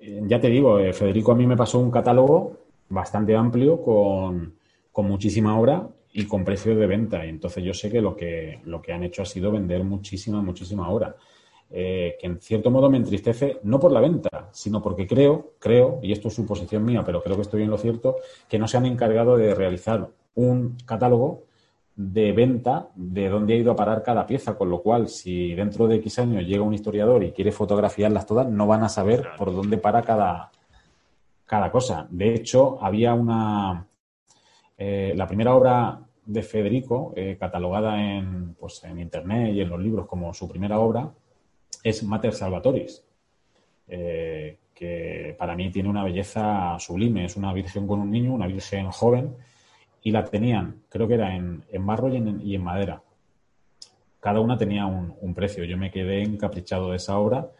[0.00, 2.58] Eh, ya te digo, eh, Federico a mí me pasó un catálogo
[2.88, 4.54] bastante amplio con,
[4.92, 7.26] con muchísima obra y con precios de venta.
[7.26, 10.42] Y entonces yo sé que lo que, lo que han hecho ha sido vender muchísima,
[10.42, 11.16] muchísima obra.
[11.70, 16.00] Eh, que en cierto modo me entristece, no por la venta, sino porque creo, creo,
[16.02, 18.16] y esto es suposición mía, pero creo que estoy en lo cierto,
[18.48, 21.42] que no se han encargado de realizar un catálogo
[21.94, 25.88] de venta de dónde ha ido a parar cada pieza, con lo cual si dentro
[25.88, 29.52] de X años llega un historiador y quiere fotografiarlas todas, no van a saber por
[29.54, 30.50] dónde para cada,
[31.44, 32.06] cada cosa.
[32.10, 33.84] De hecho, había una...
[34.76, 39.80] Eh, la primera obra de Federico, eh, catalogada en, pues, en Internet y en los
[39.80, 41.10] libros como su primera obra,
[41.82, 43.04] es Mater Salvatoris,
[43.86, 47.24] eh, que para mí tiene una belleza sublime.
[47.24, 49.36] Es una virgen con un niño, una virgen joven,
[50.02, 53.02] y la tenían, creo que era en, barro y en, madera.
[54.20, 55.64] Cada una tenía un, precio.
[55.64, 57.50] Yo me quedé encaprichado de esa obra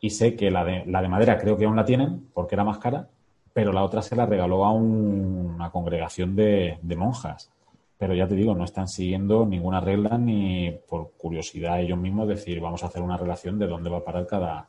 [0.00, 2.64] y sé que la de, la de madera creo que aún la tienen porque era
[2.64, 3.08] más cara,
[3.52, 7.50] pero la otra se la regaló a una congregación de monjas
[7.98, 12.60] pero ya te digo, no están siguiendo ninguna regla ni por curiosidad ellos mismos decir
[12.60, 14.68] vamos a hacer una relación de dónde va a parar cada,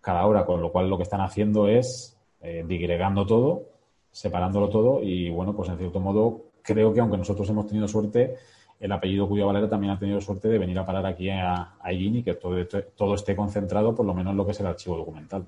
[0.00, 3.64] cada hora, con lo cual lo que están haciendo es eh, digregando todo,
[4.10, 8.36] separándolo todo y bueno, pues en cierto modo creo que aunque nosotros hemos tenido suerte,
[8.80, 11.92] el apellido Cuyo Valera también ha tenido suerte de venir a parar aquí a, a
[11.92, 12.56] y que todo,
[12.96, 15.44] todo esté concentrado por lo menos en lo que es el archivo documental.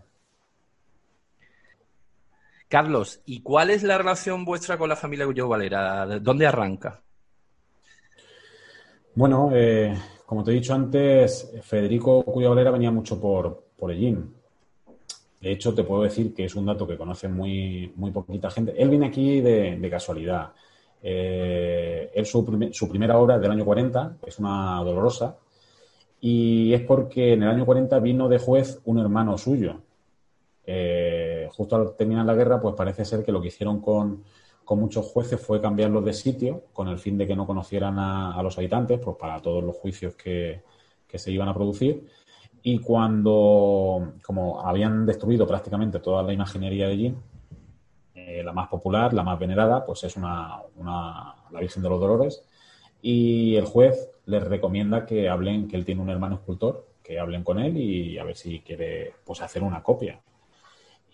[2.72, 6.06] Carlos, ¿y cuál es la relación vuestra con la familia Cuyo Valera?
[6.20, 7.02] ¿Dónde arranca?
[9.14, 14.16] Bueno, eh, como te he dicho antes, Federico Cuyo Valera venía mucho por, por De
[15.42, 18.72] hecho, te puedo decir que es un dato que conoce muy, muy poquita gente.
[18.74, 20.52] Él viene aquí de, casualidad.
[21.02, 25.36] Eh, él, su, su, primera obra es del año 40, es una dolorosa,
[26.22, 29.82] y es porque en el año 40 vino de juez un hermano suyo.
[30.64, 31.21] Eh,
[31.56, 34.24] justo al terminar la guerra, pues parece ser que lo que hicieron con,
[34.74, 38.56] muchos jueces fue cambiarlos de sitio con el fin de que no conocieran a, los
[38.56, 40.62] habitantes, pues para todos los juicios que,
[41.14, 42.06] se iban a producir.
[42.62, 47.14] Y cuando, como habían destruido prácticamente toda la imaginería de allí,
[48.14, 52.00] eh, la más popular, la más venerada, pues es una, una, la Virgen de los
[52.00, 52.42] Dolores.
[53.02, 57.44] Y el juez les recomienda que hablen, que él tiene un hermano escultor, que hablen
[57.44, 60.18] con él y a ver si quiere pues hacer una copia.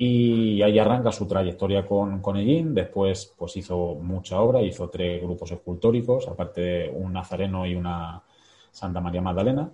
[0.00, 2.36] Y ahí arranca su trayectoria con, con
[2.74, 8.22] Después, pues hizo mucha obra, hizo tres grupos escultóricos, aparte de un Nazareno y una
[8.70, 9.70] Santa María Magdalena.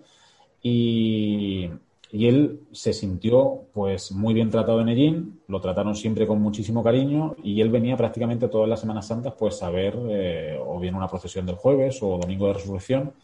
[0.62, 1.70] Y,
[2.10, 7.34] él se sintió pues muy bien tratado en Ellín, lo trataron siempre con muchísimo cariño
[7.42, 11.08] y él venía prácticamente todas las Semanas Santas pues a ver eh, o bien una
[11.08, 13.14] procesión del jueves o domingo de resurrección.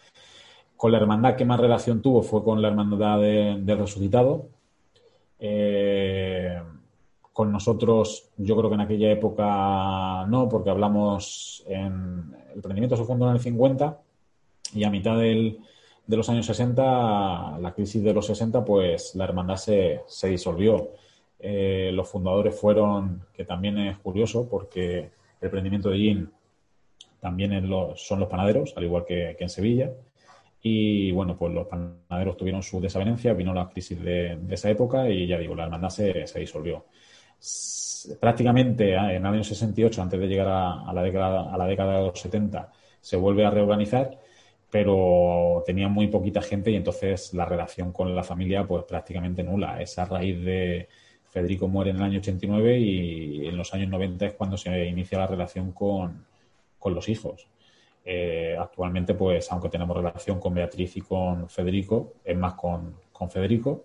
[0.77, 4.49] Con la hermandad que más relación tuvo fue con la hermandad del resucitado.
[5.39, 6.61] Eh,
[7.33, 13.05] con nosotros, yo creo que en aquella época no, porque hablamos en el prendimiento se
[13.05, 13.99] fundó en el 50
[14.75, 15.61] y a mitad del,
[16.07, 20.91] de los años 60, la crisis de los 60, pues la hermandad se, se disolvió.
[21.43, 25.11] Eh, los fundadores fueron, que también es curioso, porque el
[25.41, 26.31] emprendimiento de Gin
[27.21, 29.91] también son los panaderos, al igual que, en Sevilla.
[30.63, 35.27] Y bueno, pues los panaderos tuvieron su desavenencia, vino la crisis de, esa época y
[35.27, 36.85] ya digo, la hermandad se, disolvió.
[38.21, 42.21] Prácticamente ah, en el año 68, antes de llegar a, la década, a de los
[42.21, 44.19] 70, se vuelve a reorganizar,
[44.71, 49.81] pero tenía muy poquita gente y entonces la relación con la familia pues prácticamente nula.
[49.83, 50.89] Esa raíz de
[51.29, 55.19] Federico muere en el año 89 y en los años 90 es cuando se inicia
[55.19, 56.27] la relación con,
[56.79, 57.49] con los hijos.
[58.05, 62.97] Eh, actualmente, pues, aunque tenemos relación con Beatriz y con Federico, es más con,
[63.31, 63.85] Federico,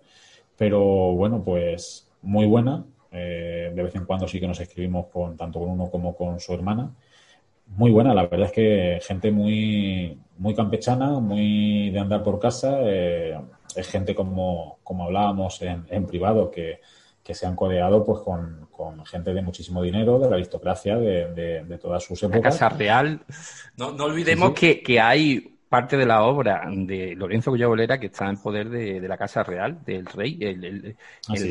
[0.56, 0.80] pero
[1.12, 2.86] bueno, pues muy buena.
[3.16, 6.38] Eh, de vez en cuando sí que nos escribimos con tanto con uno como con
[6.40, 6.90] su hermana.
[7.68, 12.78] Muy buena, la verdad es que gente muy, muy campechana, muy de andar por casa.
[12.82, 13.36] Eh,
[13.74, 16.80] es gente como, como hablábamos en, en privado, que,
[17.26, 21.78] que se han codeado pues con, gente de muchísimo dinero, de la aristocracia, de, de,
[21.78, 22.40] todas sus épocas.
[22.40, 23.20] La Casa Real.
[23.76, 28.68] No, olvidemos Que, hay parte de la obra de Lorenzo Bolera que está en poder
[28.68, 30.96] de, la Casa Real, del rey, el,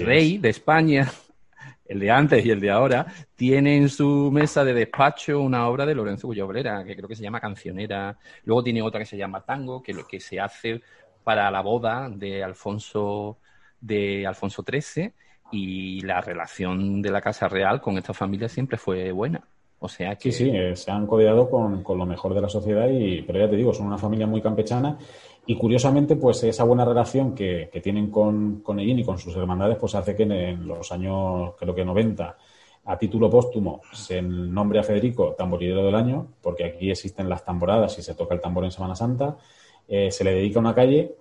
[0.06, 1.12] rey de España,
[1.86, 3.06] el de antes y el de ahora,
[3.36, 7.24] tiene en su mesa de despacho una obra de Lorenzo Bolera que creo que se
[7.24, 8.18] llama Cancionera.
[8.44, 10.82] Luego tiene otra que se llama Tango, que lo que se hace
[11.24, 13.38] para la boda de Alfonso
[13.82, 15.12] de Alfonso XIII
[15.52, 19.44] y la relación de la Casa Real con esta familia siempre fue buena.
[19.80, 20.32] O sea que...
[20.32, 23.50] Sí, sí, eh, se han codeado con, lo mejor de la sociedad, y, pero ya
[23.50, 24.98] te digo, son una familia muy campechana
[25.48, 29.94] y curiosamente, pues esa buena relación que, tienen con, con y con sus hermandades, pues
[29.94, 32.38] hace que en, los años, creo que 90,
[32.86, 37.98] a título póstumo, se nombre a Federico tamborilero del año, porque aquí existen las tamboradas
[38.00, 39.38] y se toca el tambor en Semana Santa,
[39.88, 41.16] eh, se le dedica una calle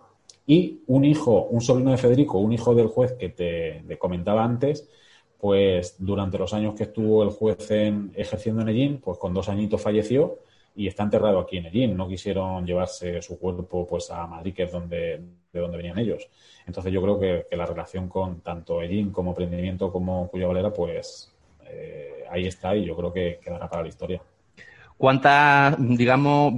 [0.46, 4.88] y un hijo, un sobrino de Federico, un hijo del juez que te, comentaba antes,
[5.38, 9.50] pues durante los años que estuvo el juez en, ejerciendo en Ellín, pues con dos
[9.50, 10.38] añitos falleció
[10.74, 11.96] y está enterrado aquí en Ellín.
[11.96, 15.20] No quisieron llevarse su cuerpo pues a Madrid, que es donde,
[15.52, 16.28] de donde venían ellos.
[16.66, 21.32] Entonces yo creo que, la relación con tanto Ellín como emprendimiento como Cuya Valera, pues
[21.66, 24.20] eh, ahí está y yo creo que quedará para la historia.
[24.96, 26.52] ¿Cuántas, digamos,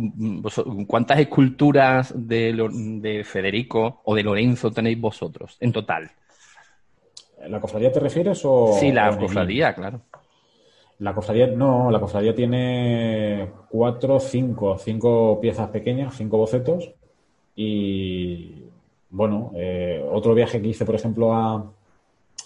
[0.86, 6.10] cuántas esculturas de, Federico o de Lorenzo tenéis vosotros en total?
[7.48, 8.76] ¿La cofradía te refieres o...?
[8.78, 10.02] Sí, la cofradía, claro.
[10.98, 16.90] La cofradía, no, la cofradía tiene cuatro, cinco, cinco piezas pequeñas, cinco bocetos.
[17.54, 18.64] Y
[19.10, 21.70] bueno, eh, otro viaje que hice, por ejemplo, a,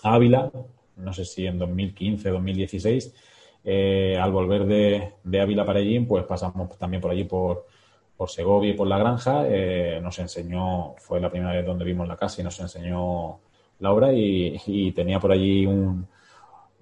[0.02, 0.50] Ávila,
[0.96, 3.14] no sé si en 2015, 2016,
[3.64, 7.66] eh, al volver de, de Ávila para allí, pues pasamos también por allí por,
[8.16, 9.44] por Segovia y por La Granja.
[9.48, 13.38] Eh, nos enseñó, fue la primera vez donde vimos la casa y nos enseñó
[13.78, 16.06] la obra y, tenía por allí un,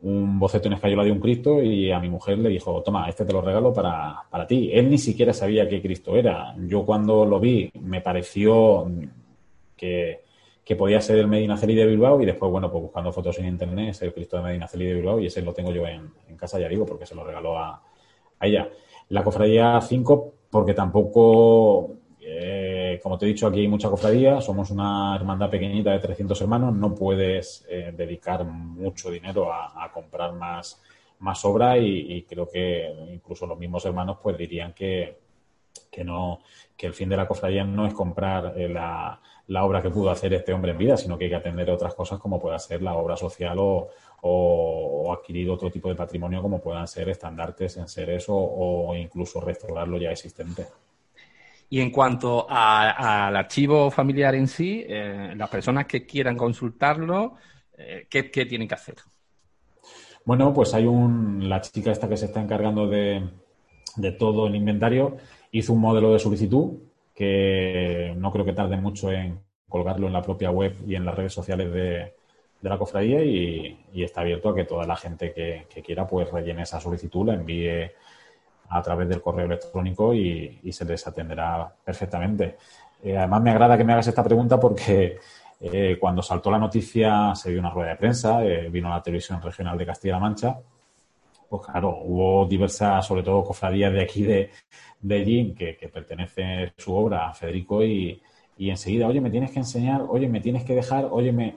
[0.03, 3.25] un boceto en escayola de un Cristo y a mi mujer le dijo, toma, este
[3.25, 4.71] te lo regalo para, para ti.
[4.73, 6.55] Él ni siquiera sabía qué Cristo era.
[6.67, 8.91] Yo cuando lo vi me pareció
[9.77, 10.29] que
[10.69, 13.47] que podía ser el Medina Celi de Bilbao y después, bueno, pues buscando fotos en
[13.47, 16.13] internet es el Cristo de Medina Celi de Bilbao y ese lo tengo yo en,
[16.37, 17.83] casa, ya digo, porque se lo regaló a,
[18.39, 18.69] ella.
[19.09, 22.68] La cofradía 5, porque tampoco, eh,
[23.03, 26.75] como te he dicho, aquí hay mucha cofradía, somos una hermandad pequeñita de 300 hermanos,
[26.75, 30.81] no puedes eh, dedicar mucho dinero a, comprar más,
[31.21, 35.19] más obra y, creo que incluso los mismos hermanos pues dirían que,
[35.91, 36.41] que no
[36.77, 40.11] que el fin de la cofradía no es comprar eh, la, la obra que pudo
[40.11, 42.83] hacer este hombre en vida, sino que hay que atender otras cosas como pueda ser
[42.83, 43.89] la obra social o,
[44.23, 49.41] o, adquirir otro tipo de patrimonio como puedan ser estandartes en ser eso o incluso
[49.41, 50.67] restaurar lo ya existente.
[51.71, 57.35] Y en cuanto al archivo familiar en sí, eh, las personas que quieran consultarlo,
[57.77, 58.97] eh, ¿qué, tienen que hacer?
[60.25, 63.23] Bueno, pues hay un, la chica esta que se está encargando de,
[63.97, 65.17] de todo el inventario,
[65.53, 66.79] hizo un modelo de solicitud
[67.15, 71.17] que no creo que tarde mucho en colgarlo en la propia web y en las
[71.17, 72.15] redes sociales de,
[72.63, 76.81] la cofradía y, está abierto a que toda la gente que, quiera pues rellene esa
[76.81, 77.91] solicitud, la envíe
[78.71, 82.57] a través del correo electrónico y, se les atenderá perfectamente.
[83.03, 85.19] Eh, además me agrada que me hagas esta pregunta porque
[85.61, 89.41] eh, cuando saltó la noticia se dio una rueda de prensa, eh, vino la televisión
[89.41, 90.59] regional de Castilla-La Mancha
[91.49, 94.51] pues claro, hubo diversas, sobre todo cofradías de aquí de,
[95.01, 98.21] de que, que, pertenece su obra a Federico, y,
[98.59, 101.57] y, enseguida, oye, me tienes que enseñar, oye, me tienes que dejar, oye, me...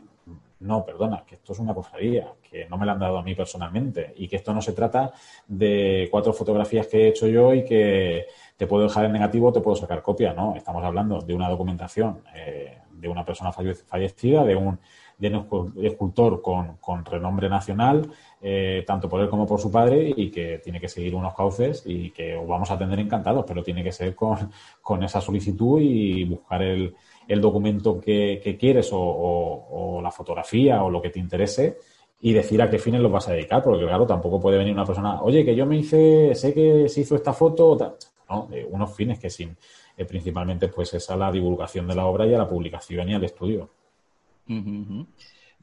[0.61, 3.33] No, perdona, que esto es una cofradía, que no me la han dado a mí
[3.33, 5.13] personalmente, y que esto no se trata
[5.47, 8.27] de cuatro fotografías que he hecho yo y que
[8.57, 12.21] te puedo dejar en negativo, te puedo sacar copia, no, estamos hablando de una documentación
[12.35, 14.77] eh, de una persona fallecida, de un
[15.21, 20.11] de un escultor con, con renombre nacional, eh, tanto por él como por su padre,
[20.17, 23.61] y que tiene que seguir unos cauces y que os vamos a atender encantados, pero
[23.61, 24.49] tiene que ser con,
[24.81, 26.95] con esa solicitud y buscar el,
[27.27, 31.77] el documento que, quieres o, la fotografía o lo que te interese
[32.21, 34.85] y decir a qué fines los vas a dedicar, porque claro, tampoco puede venir una
[34.85, 37.97] persona, oye, que yo me hice, sé que se hizo esta foto,
[38.29, 39.57] no, unos fines que sin,
[39.97, 43.15] eh, principalmente pues es a la divulgación de la obra y a la publicación y
[43.15, 43.69] al estudio.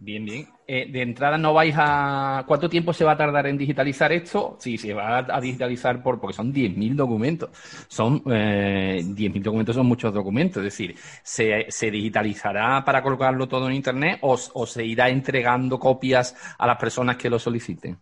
[0.01, 0.47] Bien, bien.
[0.67, 2.45] Eh, de entrada no vais a...
[2.47, 4.57] ¿Cuánto tiempo se va a tardar en digitalizar esto?
[4.61, 6.21] Sí, se va a digitalizar por...
[6.21, 7.51] porque son 10.000 documentos.
[7.89, 8.23] Son...
[8.27, 10.59] Eh, 10.000 documentos son muchos documentos.
[10.59, 15.81] Es decir, ¿se, se digitalizará para colocarlo todo en Internet o, o, se irá entregando
[15.81, 17.99] copias a las personas que lo soliciten?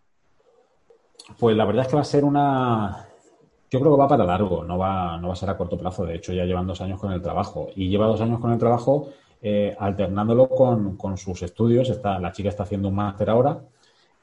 [1.39, 3.07] Pues la verdad es que va a ser una...
[3.71, 6.05] Yo creo que va para largo, no va, no va a ser a corto plazo.
[6.05, 7.69] De hecho, ya llevan dos años con el trabajo.
[7.75, 9.09] Y lleva dos años con el trabajo
[9.43, 11.91] eh, alternándolo con, sus estudios.
[11.91, 13.61] Está, la chica está haciendo un máster ahora.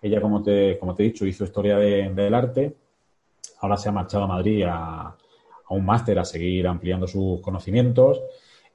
[0.02, 2.76] Ella, como te, como te he dicho, hizo historia del arte.
[3.62, 5.16] Ahora se ha marchado a Madrid a,
[5.70, 8.22] un máster a seguir ampliando sus conocimientos.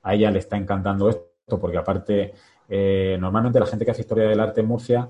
[0.03, 2.35] A ella le está encantando esto porque aparte,
[2.69, 5.09] eh, normalmente la gente que hace historia del arte en Murcia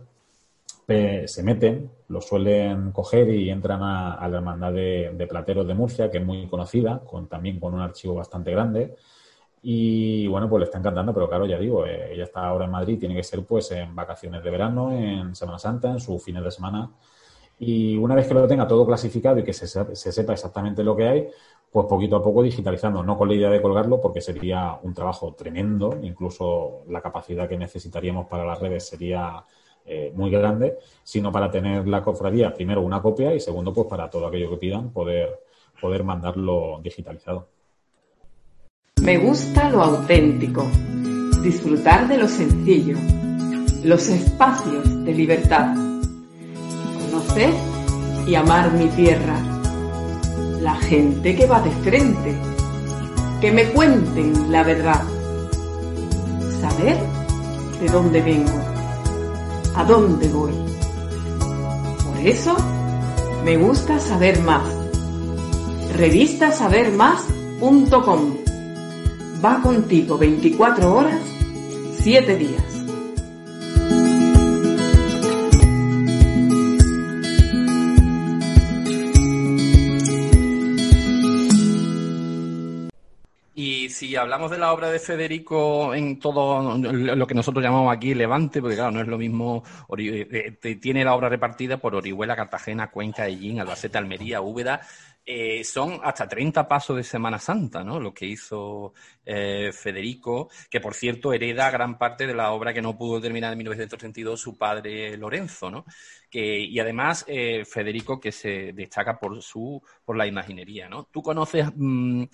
[1.27, 6.11] se meten, lo suelen coger y entran a, la hermandad de, de, plateros de Murcia,
[6.11, 8.97] que es muy conocida, con, también con un archivo bastante grande.
[9.63, 12.71] Y bueno, pues le está encantando, pero claro, ya digo, eh, ella está ahora en
[12.71, 16.45] Madrid, tiene que ser pues en vacaciones de verano, en Semana Santa, en sus fines
[16.45, 16.91] de semana.
[17.59, 20.95] Y una vez que lo tenga todo clasificado y que se, se sepa exactamente lo
[20.97, 21.29] que hay,
[21.71, 25.35] pues poquito a poco digitalizando, no con la idea de colgarlo, porque sería un trabajo
[25.35, 29.45] tremendo, incluso la capacidad que necesitaríamos para las redes sería
[29.85, 34.09] eh, muy grande, sino para tener la cofradía, primero una copia y segundo, pues para
[34.09, 35.41] todo aquello que pidan, poder,
[35.81, 37.49] poder mandarlo digitalizado.
[39.03, 40.67] Me gusta lo auténtico,
[41.43, 42.99] disfrutar de lo sencillo,
[43.85, 45.73] los espacios de libertad,
[47.01, 47.55] conocer
[48.27, 49.37] y amar mi tierra,
[50.61, 52.35] la gente que va de frente,
[53.41, 55.05] que me cuenten la verdad,
[56.61, 56.99] saber
[57.81, 58.61] de dónde vengo,
[59.75, 60.53] a dónde voy.
[62.05, 62.57] Por eso
[63.45, 64.65] me gusta saber más.
[65.97, 68.38] Revistasabermás.com
[69.45, 71.21] va contigo 24 horas,
[72.01, 72.79] 7 días.
[83.55, 88.15] Y si hablamos de la obra de Federico en todo lo que nosotros llamamos aquí
[88.15, 89.65] Levante, porque claro, no es lo mismo,
[89.99, 94.81] eh, eh, tiene la obra repartida por Orihuela, Cartagena, Cuenca, Ellín, Albacete, Almería, Úbeda,
[95.31, 98.01] eh, son hasta 30 pasos de Semana Santa, ¿no?
[98.01, 98.95] Lo que hizo
[99.27, 103.53] eh, Federico, que por cierto hereda gran parte de la obra que no pudo terminar
[103.53, 105.85] en 1932 su padre Lorenzo, ¿no?
[106.31, 111.05] Y además eh, Federico que se destaca por su por la imaginería, ¿no?
[111.05, 112.25] ¿Tú conoces mm,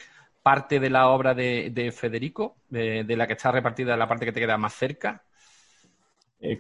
[0.41, 4.33] parte de la obra de, Federico, de, de, la que está repartida, la parte que
[4.33, 5.25] te queda más cerca?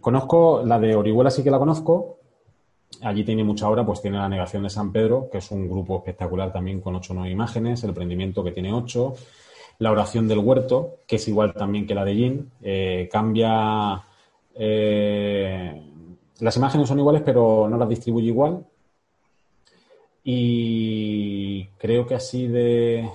[0.01, 2.24] conozco la de Orihuela, sí que la conozco,
[3.03, 5.99] Allí tiene mucha obra, pues tiene la negación de San Pedro, que es un grupo
[5.99, 9.15] espectacular también con ocho o nueve imágenes, el prendimiento que tiene ocho,
[9.79, 14.03] la oración del huerto, que es igual también que la de Yin, eh, cambia,
[14.55, 15.83] eh,
[16.41, 18.65] las imágenes son iguales, pero no las distribuye igual.
[20.23, 23.09] Y creo que así de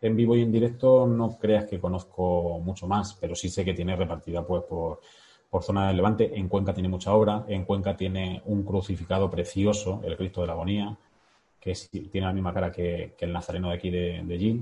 [0.00, 3.74] en vivo y en directo no creas que conozco mucho más, pero sí sé que
[3.74, 5.00] tiene repartida pues por
[5.50, 6.38] por zona del Levante.
[6.38, 7.44] En Cuenca tiene mucha obra.
[7.48, 10.96] En Cuenca tiene un crucificado precioso, el Cristo de la Agonía,
[11.60, 11.74] que
[12.10, 14.60] tiene la misma cara que, el Nazareno de aquí de, de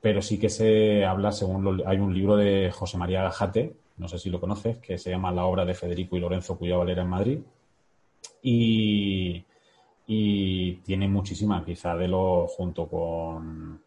[0.00, 4.18] Pero sí que se habla, según hay un libro de José María Gajate, no sé
[4.18, 7.08] si lo conoces, que se llama La obra de Federico y Lorenzo Cuya Valera en
[7.08, 7.38] Madrid.
[8.42, 9.44] Y,
[10.06, 13.82] y tiene muchísima, quizá de lo junto con.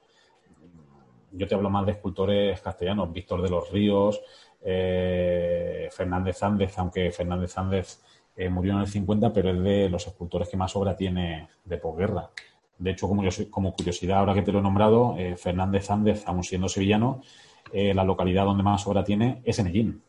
[1.32, 4.22] Yo te hablo más de escultores castellanos, Víctor de los Ríos,
[4.64, 8.02] eh, Fernández Ández, aunque Fernández Ández
[8.36, 11.78] eh, murió en el 50, pero es de los escultores que más obra tiene de
[11.78, 12.30] posguerra.
[12.78, 16.24] De hecho, como, yo, como curiosidad, ahora que te lo he nombrado, eh, Fernández Ández,
[16.28, 17.22] aun siendo sevillano,
[17.74, 20.02] la localidad donde más obra tiene es en Ellín.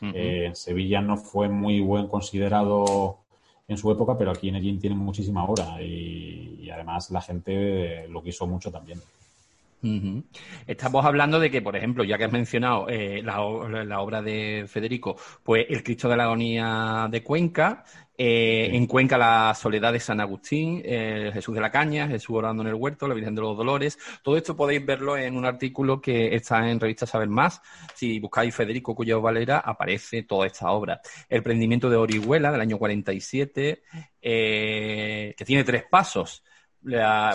[0.00, 3.18] En Sevilla no fue muy buen considerado
[3.68, 8.22] en su época, pero aquí en Ellín tiene muchísima obra y, además la gente lo
[8.22, 9.00] quiso mucho también.
[10.66, 15.16] Estamos hablando de que, por ejemplo, ya que has mencionado eh, la, obra de Federico,
[15.42, 17.84] pues El Cristo de la Agonía de Cuenca,
[18.16, 22.62] eh, en Cuenca la Soledad de San Agustín, eh, Jesús de la Caña, Jesús orando
[22.62, 23.98] en el huerto, la Virgen de los Dolores.
[24.24, 27.62] Todo esto podéis verlo en un artículo que está en revista Saber Más.
[27.94, 31.00] Si buscáis Federico Cuyo Valera, aparece toda esta obra.
[31.28, 33.82] El prendimiento de Orihuela del año 47,
[34.20, 36.42] que tiene tres pasos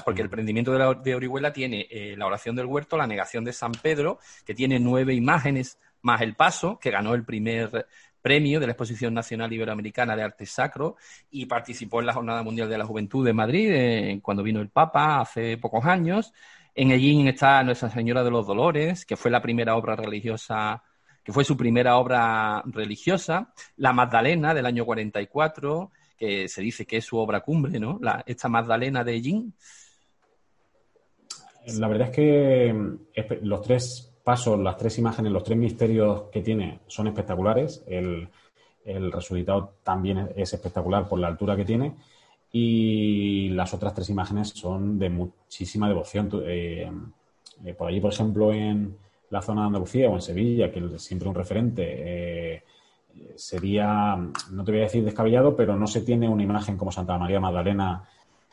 [0.06, 3.72] porque el prendimiento de, Orihuela tiene eh, la oración del huerto, la negación de San
[3.74, 7.88] Pedro, que tiene nueve imágenes, más el paso, que ganó el primer
[8.22, 10.96] premio de la Exposición Nacional Iberoamericana de Arte Sacro
[11.30, 14.70] y participó en la Jornada Mundial de la Juventud de Madrid eh, cuando vino el
[14.70, 16.34] Papa hace pocos años.
[16.74, 20.84] En Ellín está Nuestra Señora de los Dolores, que fue la primera obra religiosa,
[21.22, 23.54] que fue su primera obra religiosa.
[23.76, 25.92] La Magdalena del año 44
[26.48, 28.00] se dice que es su obra cumbre, ¿no?
[28.02, 29.54] La, esta Magdalena de Jin.
[31.78, 32.76] La verdad es que
[33.42, 37.84] los tres pasos, las tres imágenes, los tres misterios que tiene son espectaculares.
[37.88, 38.30] El,
[38.86, 41.96] resultado también es espectacular por la altura que tiene.
[42.52, 46.30] Y las otras tres imágenes son de muchísima devoción.
[46.46, 46.92] Eh,
[47.66, 48.98] eh, por allí, por ejemplo, en
[49.30, 52.64] la zona de Andalucía o en Sevilla, que es siempre un referente, eh,
[53.36, 54.16] sería,
[54.52, 57.40] no te voy a decir descabellado, pero no se tiene una imagen como Santa María
[57.40, 58.04] Magdalena,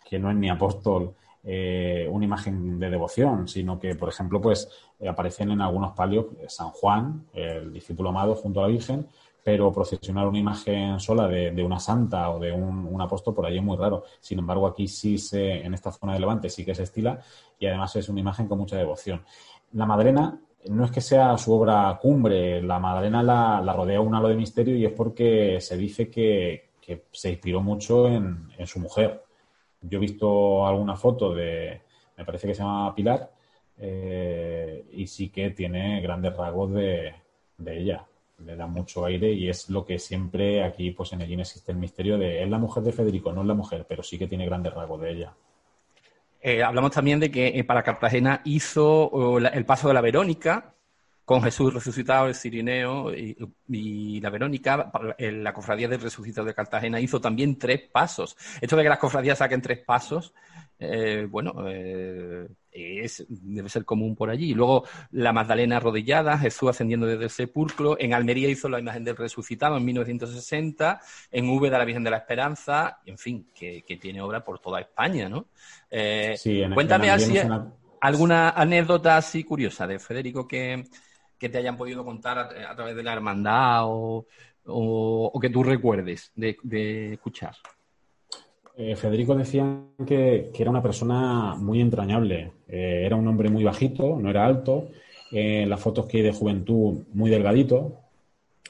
[0.09, 4.69] que no es ni apóstol, eh, una imagen de devoción, sino que, por ejemplo, pues
[4.99, 9.07] eh, aparecen en algunos palios eh, San Juan, el discípulo amado junto a la Virgen,
[9.43, 13.65] pero procesionar una imagen sola de, una santa o de un, apóstol por allí es
[13.65, 14.05] muy raro.
[14.21, 17.19] Sin embargo, aquí sí se, en esta zona de Levante sí que se estila
[17.59, 19.23] y además es una imagen con mucha devoción.
[19.73, 20.39] La Madalena
[20.69, 24.77] no es que sea su obra cumbre, la Magdalena la, rodea un halo de misterio
[24.77, 26.69] y es porque se dice que,
[27.13, 29.23] se inspiró mucho en, su mujer.
[29.81, 31.81] Yo he visto alguna foto de,
[32.17, 33.31] me parece que se llama Pilar,
[33.79, 37.15] eh, y sí que tiene grandes rasgos de,
[37.65, 38.07] ella.
[38.45, 41.79] Le da mucho aire y es lo que siempre aquí, pues en Ellín existe el
[41.79, 44.47] misterio de, es la mujer de Federico, no es la mujer, pero sí que tiene
[44.47, 45.35] grandes rasgos de ella.
[46.41, 50.75] Eh, hablamos también de que eh, para Cartagena hizo el paso de la Verónica
[51.25, 54.91] con Jesús resucitado, el Cirineo y, la Verónica.
[55.19, 58.37] la cofradía del resucitado de Cartagena hizo también tres pasos.
[58.61, 60.35] Esto de que las cofradías saquen tres pasos
[60.83, 64.55] eh, bueno, eh, es, debe ser común por allí.
[64.55, 68.01] Luego la Magdalena arrodillada, Jesús ascendiendo desde el sepulcro.
[68.01, 71.01] En Almería hizo la imagen del resucitado en 1960.
[71.31, 73.01] En Úbeda la Virgen de la Esperanza.
[73.05, 75.47] En fin, que, tiene obra por toda España, ¿no?
[75.91, 76.37] Eh,
[76.73, 77.37] cuéntame así,
[78.01, 80.85] alguna anécdota así curiosa de Federico que,
[81.39, 84.27] te hayan podido contar a, través de la hermandad o,
[85.41, 87.57] que tú recuerdes de escuchar.
[88.83, 92.53] Eh, Federico decía que, era una persona muy entrañable.
[92.67, 94.89] Eh, era un hombre muy bajito, no era alto.
[95.31, 97.99] En las fotos que hay de juventud, muy delgadito.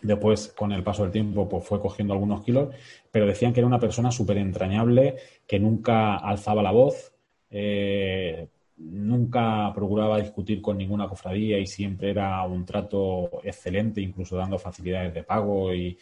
[0.03, 2.75] Después, con el paso del tiempo, pues fue cogiendo algunos kilos.
[3.13, 5.15] Pero decían que era una persona súper entrañable,
[5.47, 7.13] que nunca alzaba la voz,
[7.49, 8.49] eh,
[8.81, 15.12] nunca procuraba discutir con ninguna cofradía y siempre era un trato excelente, incluso dando facilidades
[15.12, 15.99] de pago y,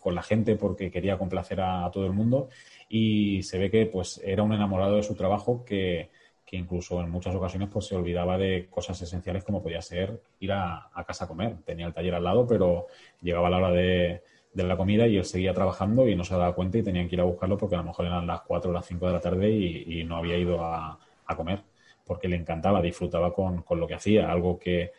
[0.00, 2.48] con la gente porque quería complacer a todo el mundo
[2.88, 6.08] y se ve que pues era un enamorado de su trabajo que,
[6.52, 10.90] incluso en muchas ocasiones pues se olvidaba de cosas esenciales como podía ser ir a,
[11.06, 11.58] casa a comer.
[11.66, 12.86] Tenía el taller al lado, pero
[13.20, 14.22] llegaba la hora de,
[14.54, 17.20] la comida y él seguía trabajando y no se daba cuenta y tenían que ir
[17.20, 19.50] a buscarlo porque a lo mejor eran las 4 o las 5 de la tarde
[19.50, 20.98] y, no había ido a,
[21.36, 21.60] comer
[22.08, 24.90] porque le encantaba, disfrutaba con, lo que hacía, algo que,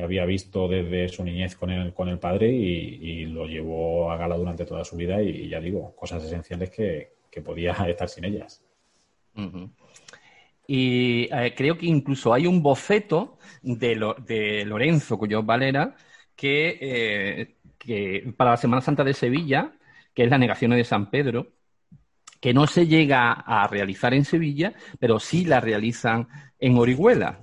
[0.00, 4.36] había visto desde su niñez con el, con el padre y, lo llevó a gala
[4.36, 8.62] durante toda su vida y ya digo, cosas esenciales que, que podía estar sin ellas.
[10.66, 15.96] Y eh, creo que incluso hay un boceto de, de Lorenzo Cuyo Valera
[16.42, 19.72] eh, que, para la Semana Santa de Sevilla,
[20.14, 21.48] que es la negación de San Pedro,
[22.42, 26.26] que no se llega a realizar en Sevilla, pero sí la realizan
[26.58, 27.38] en Orihuela,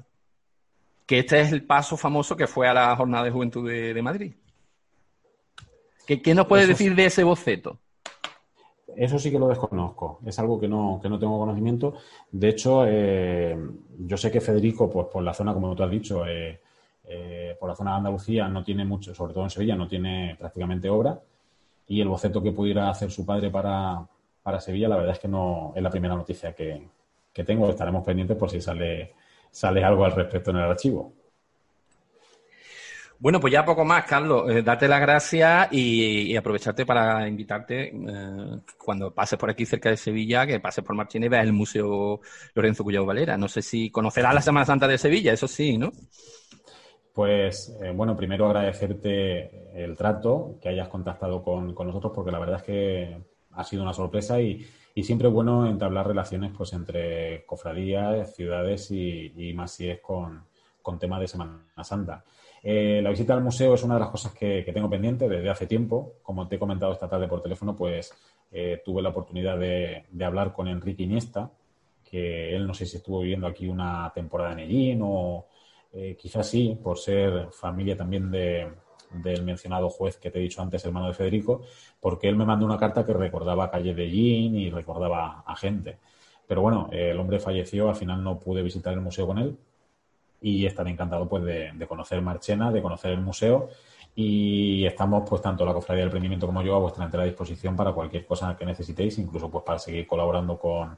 [1.05, 4.33] que este es el paso famoso que fue a la Jornada de Juventud de, Madrid.
[6.05, 7.79] ¿Qué, ¿Qué, nos puede decir de ese boceto?
[8.93, 11.93] Eso sí que lo desconozco, es algo que no, que no tengo conocimiento.
[12.29, 13.57] De hecho, eh,
[13.99, 16.59] yo sé que Federico, pues por la zona, como tú has dicho, eh,
[17.05, 20.35] eh, por la zona de Andalucía no tiene mucho, sobre todo en Sevilla, no tiene
[20.37, 21.17] prácticamente obra.
[21.87, 24.05] Y el boceto que pudiera hacer su padre para,
[24.59, 26.87] Sevilla, la verdad es que no es la primera noticia que,
[27.31, 27.69] que tengo.
[27.69, 29.13] Estaremos pendientes por si sale,
[29.51, 31.13] sale algo al respecto en el archivo.
[33.21, 34.49] Bueno, pues ya poco más, Carlos.
[34.49, 39.97] Eh, darte las gracias y, aprovecharte para invitarte eh, cuando pases por aquí cerca de
[39.97, 42.21] Sevilla, que pases por Marchena y veas el Museo
[42.55, 43.37] Lorenzo Cuyo Valera.
[43.37, 45.91] No sé si conocerás la Semana Santa de Sevilla, eso sí, ¿no?
[47.13, 52.57] Pues eh, bueno, primero agradecerte el trato, que hayas contactado con, nosotros, porque la verdad
[52.57, 53.17] es que
[53.59, 54.65] ha sido una sorpresa y,
[55.01, 60.43] siempre es bueno entablar relaciones pues entre cofradías, ciudades y, más si es con,
[60.81, 62.25] con tema de Semana Santa.
[62.61, 65.67] Eh, la visita al museo es una de las cosas que, tengo pendiente desde hace
[65.67, 66.15] tiempo.
[66.21, 68.13] Como te he comentado esta tarde por teléfono, pues
[68.51, 71.49] eh, tuve la oportunidad de, hablar con Enrique Iniesta,
[72.03, 75.45] que él no sé si estuvo viviendo aquí una temporada en Ellín o
[75.93, 78.31] eh, quizás sí, por ser familia también
[79.11, 81.61] del mencionado juez que te he dicho antes, hermano de Federico,
[81.99, 85.97] porque él me mandó una carta que recordaba calle de Ellín y recordaba a gente.
[86.47, 89.57] Pero bueno, el hombre falleció, al final no pude visitar el museo con él,
[90.41, 93.69] y estaré encantado pues de, conocer Marchena, de conocer el museo
[94.15, 97.93] y estamos pues tanto la Cofradía del Emprendimiento como yo a vuestra entera disposición para
[97.93, 100.97] cualquier cosa que necesitéis, incluso pues para seguir colaborando con,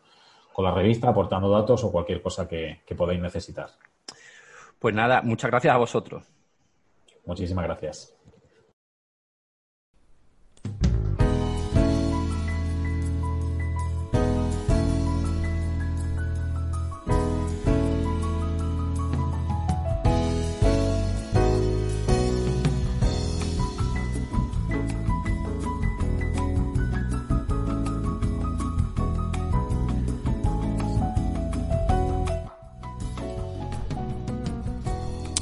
[0.57, 3.69] la revista, aportando datos o cualquier cosa que, que podáis necesitar.
[4.77, 6.30] Pues nada, muchas gracias a vosotros.
[7.25, 8.15] Muchísimas gracias.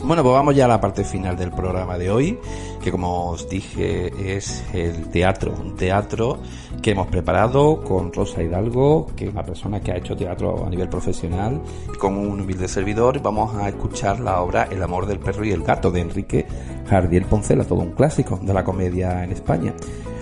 [0.09, 2.39] Bueno, pues vamos ya a la parte final del programa de hoy,
[2.81, 6.39] que como os dije es el teatro, un teatro
[6.81, 10.69] que hemos preparado con Rosa Hidalgo, que es una persona que ha hecho teatro a
[10.71, 11.61] nivel profesional,
[11.99, 15.61] con un humilde servidor vamos a escuchar la obra El amor del perro y el
[15.61, 16.47] gato de Enrique
[16.89, 19.75] Jardiel Poncela, todo un clásico de la comedia en España.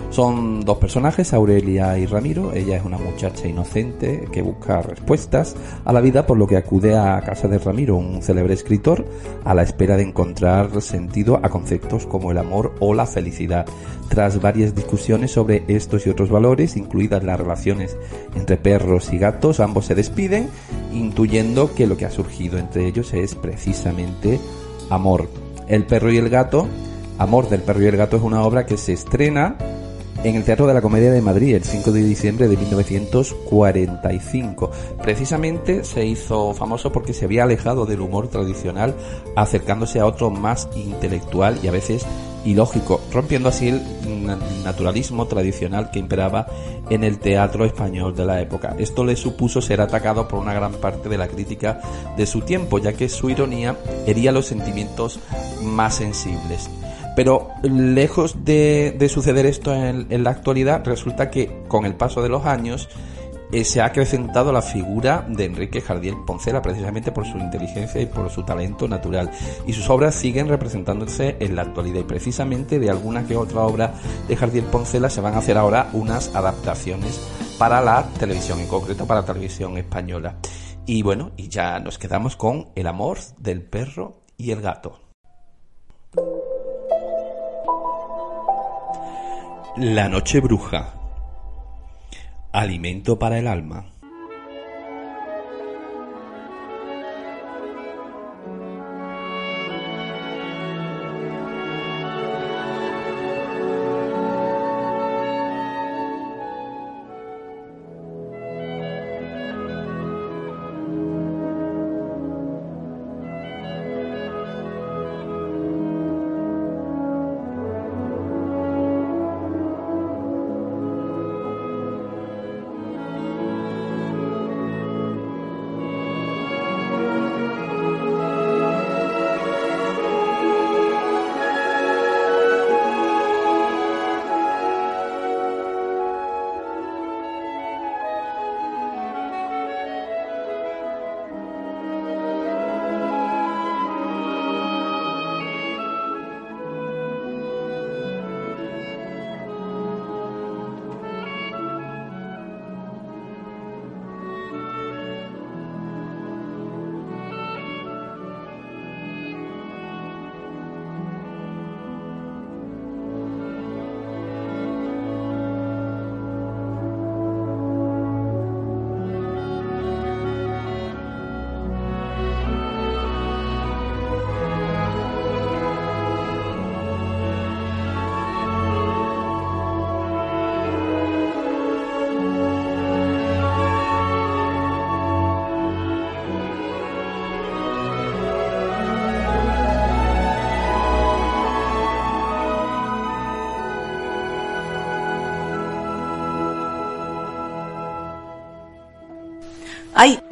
[0.09, 2.53] Son dos personajes, Aurelia y Ramiro.
[2.53, 5.55] Ella es una muchacha inocente que busca respuestas
[5.85, 9.05] a la vida, por lo que acude a casa de Ramiro, un célebre escritor,
[9.43, 13.65] a la espera de encontrar sentido a conceptos como el amor o la felicidad.
[14.07, 17.97] Tras varias discusiones sobre estos y otros valores, incluidas las relaciones
[18.35, 20.49] entre perros y gatos, ambos se despiden,
[20.93, 24.39] intuyendo que lo que ha surgido entre ellos es precisamente
[24.89, 25.29] amor.
[25.67, 26.67] El perro y el gato,
[27.19, 29.55] Amor del perro y el gato es una obra que se estrena
[30.23, 34.71] en el Teatro de la Comedia de Madrid el 5 de diciembre de 1945.
[35.01, 38.95] Precisamente se hizo famoso porque se había alejado del humor tradicional
[39.35, 42.05] acercándose a otro más intelectual y a veces
[42.45, 43.81] ilógico, rompiendo así el
[44.63, 46.47] naturalismo tradicional que imperaba
[46.89, 48.75] en el teatro español de la época.
[48.79, 51.79] Esto le supuso ser atacado por una gran parte de la crítica
[52.15, 55.19] de su tiempo, ya que su ironía hería los sentimientos
[55.61, 56.69] más sensibles.
[57.17, 62.45] Pero lejos de, suceder esto en, la actualidad, resulta que con el paso de los
[62.45, 62.89] años
[63.51, 68.05] eh, se ha acrecentado la figura de Enrique Jardiel Poncela precisamente por su inteligencia y
[68.05, 69.31] por su talento natural.
[69.65, 72.01] Y sus obras siguen representándose en la actualidad.
[72.01, 73.95] Y precisamente de alguna que otra obra
[74.27, 77.19] de Jardiel Poncela se van a hacer ahora unas adaptaciones
[77.57, 80.35] para la televisión, en concreto para la televisión española.
[80.85, 84.99] Y bueno, y ya nos quedamos con El amor del perro y el gato.
[89.79, 90.95] La noche bruja.
[92.51, 93.96] Alimento para el alma.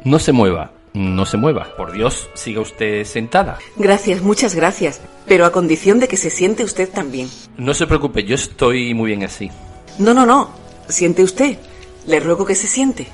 [0.06, 1.74] No se mueva, no se mueva.
[1.76, 3.58] Por Dios, siga usted sentada.
[3.74, 5.00] Gracias, muchas gracias.
[5.26, 7.28] Pero a condición de que se siente usted también.
[7.56, 9.50] No se preocupe, yo estoy muy bien así.
[9.98, 10.50] No, no, no.
[10.88, 11.58] Siente usted.
[12.06, 13.08] Le ruego que se siente.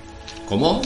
[0.47, 0.83] ¿Cómo?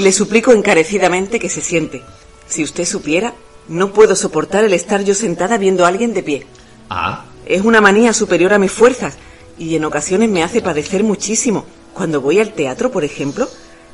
[0.00, 2.00] Le suplico encarecidamente que se siente.
[2.46, 3.34] Si usted supiera,
[3.66, 6.46] no puedo soportar el estar yo sentada viendo a alguien de pie.
[6.90, 9.18] Ah, Es una manía superior a mis fuerzas
[9.58, 11.64] y en ocasiones me hace padecer muchísimo.
[11.92, 13.48] Cuando voy al teatro, por ejemplo,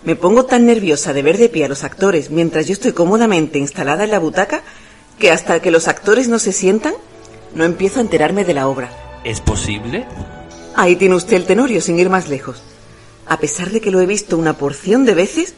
[0.07, 3.59] me pongo tan nerviosa de ver de pie a los actores mientras yo estoy cómodamente
[3.59, 4.63] instalada en la butaca
[5.19, 6.95] que hasta que los actores no se sientan,
[7.55, 8.91] no empiezo a enterarme de la obra.
[9.25, 10.07] ¿es posible?
[10.77, 12.63] Ahí tiene usted el tenorio, sin ir más lejos.
[13.27, 15.55] A pesar de que lo he visto una porción de veces,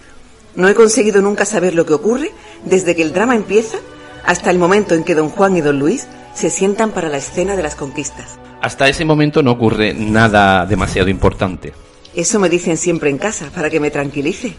[0.55, 2.31] no he conseguido nunca saber lo que ocurre
[2.65, 3.77] desde que el drama empieza
[4.25, 7.57] hasta el momento en que don Juan y don Luis se sientan para la escena
[7.57, 8.39] de las conquistas.
[8.63, 11.75] Hasta ese momento no ocurre nada demasiado importante.
[12.15, 14.55] Eso me dicen siempre en casa, para que me tranquilice.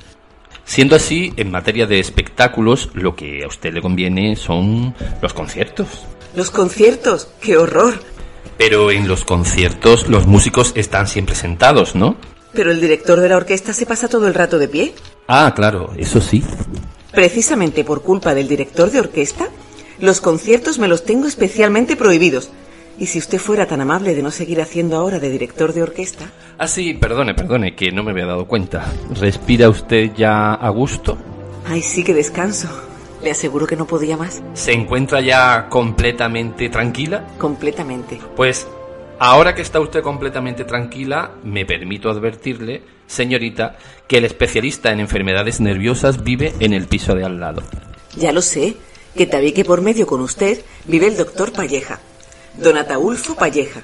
[0.65, 6.05] Siendo así, en materia de espectáculos, lo que a usted le conviene son los conciertos.
[6.35, 7.95] Los conciertos, qué horror.
[8.57, 12.17] Pero en los conciertos los músicos están siempre sentados, ¿no?
[12.53, 14.93] Pero el director de la orquesta se pasa todo el rato de pie.
[15.27, 16.43] Ah, claro, eso sí.
[17.11, 19.49] Precisamente por culpa del director de orquesta,
[19.99, 22.51] los conciertos me los tengo especialmente prohibidos.
[22.99, 26.25] Y si usted fuera tan amable de no seguir haciendo ahora de director de orquesta,
[26.57, 28.91] Ah, sí, perdone, perdone, que no me había dado cuenta.
[29.11, 31.17] ¿Respira usted ya a gusto?
[31.65, 32.67] ay sí que descanso.
[33.23, 34.41] Le aseguro que no podía más.
[34.53, 37.25] ¿Se encuentra ya completamente tranquila?
[37.37, 38.19] Completamente.
[38.35, 38.65] Pues
[39.19, 43.77] ahora que está usted completamente tranquila, me permito advertirle, señorita,
[44.07, 47.61] que el especialista en enfermedades nerviosas vive en el piso de al lado.
[48.17, 48.75] Ya lo sé,
[49.15, 51.99] que tabique por medio con usted vive el doctor Palleja,
[52.57, 53.81] don Ataulfo Palleja.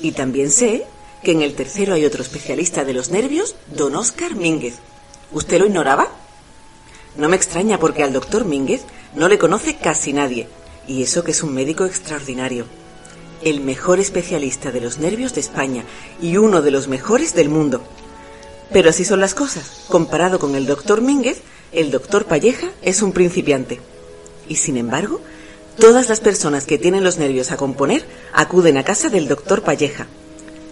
[0.00, 0.84] Y también sé
[1.22, 4.74] que en el tercero hay otro especialista de los nervios, don Óscar Mínguez.
[5.32, 6.08] ¿Usted lo ignoraba?
[7.16, 8.82] No me extraña porque al doctor Mínguez
[9.14, 10.48] no le conoce casi nadie,
[10.86, 12.66] y eso que es un médico extraordinario.
[13.42, 15.84] El mejor especialista de los nervios de España
[16.20, 17.82] y uno de los mejores del mundo.
[18.72, 19.84] Pero así son las cosas.
[19.88, 21.42] Comparado con el doctor Mínguez,
[21.72, 23.80] el doctor Palleja es un principiante.
[24.48, 25.20] Y sin embargo,
[25.78, 30.06] todas las personas que tienen los nervios a componer acuden a casa del doctor Palleja.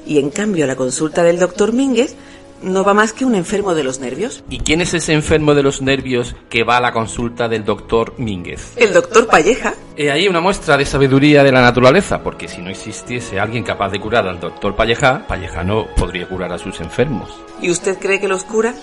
[0.07, 2.17] Y en cambio, a la consulta del doctor Mínguez
[2.63, 4.45] no va más que un enfermo de los nervios.
[4.49, 8.15] ¿Y quién es ese enfermo de los nervios que va a la consulta del doctor
[8.19, 8.73] Mínguez?
[8.77, 9.75] El doctor Palleja.
[9.97, 13.91] He ahí una muestra de sabiduría de la naturaleza, porque si no existiese alguien capaz
[13.91, 17.31] de curar al doctor Palleja, Palleja no podría curar a sus enfermos.
[17.61, 18.75] ¿Y usted cree que los cura?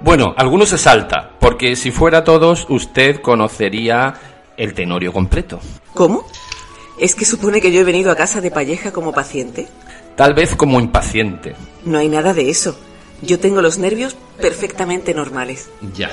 [0.00, 4.14] Bueno, algunos se salta, porque si fuera todos, usted conocería
[4.56, 5.60] el tenorio completo.
[5.94, 6.26] ¿Cómo?
[6.98, 9.68] ¿Es que supone que yo he venido a casa de Palleja como paciente?
[10.16, 11.54] Tal vez como impaciente.
[11.84, 12.76] No hay nada de eso.
[13.22, 15.68] Yo tengo los nervios perfectamente normales.
[15.94, 16.10] Ya.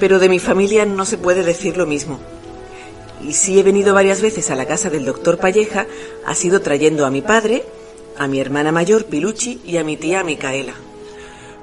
[0.00, 2.18] Pero de mi familia no se puede decir lo mismo.
[3.22, 5.86] Y si he venido varias veces a la casa del doctor Palleja,
[6.26, 7.64] ha sido trayendo a mi padre,
[8.18, 10.74] a mi hermana mayor Piluchi y a mi tía Micaela.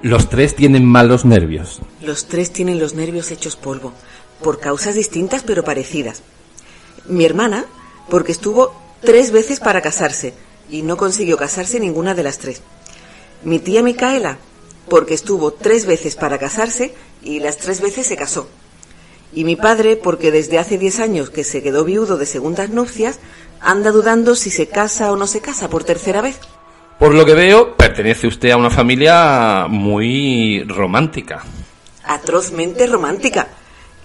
[0.02, 1.80] Los tres tienen malos nervios.
[2.02, 3.94] Los tres tienen los nervios hechos polvo,
[4.42, 6.24] por causas distintas pero parecidas.
[7.08, 7.66] Mi hermana,
[8.10, 10.34] porque estuvo tres veces para casarse
[10.70, 12.62] y no consiguió casarse ninguna de las tres.
[13.44, 14.38] Mi tía Micaela,
[14.88, 18.48] porque estuvo tres veces para casarse y las tres veces se casó.
[19.34, 23.20] Y mi padre, porque desde hace diez años que se quedó viudo de segundas nupcias,
[23.62, 26.40] anda dudando si se casa o no se casa por tercera vez.
[27.00, 31.44] Por lo que veo, pertenece usted a una familia muy romántica.
[32.04, 33.48] Atrozmente romántica.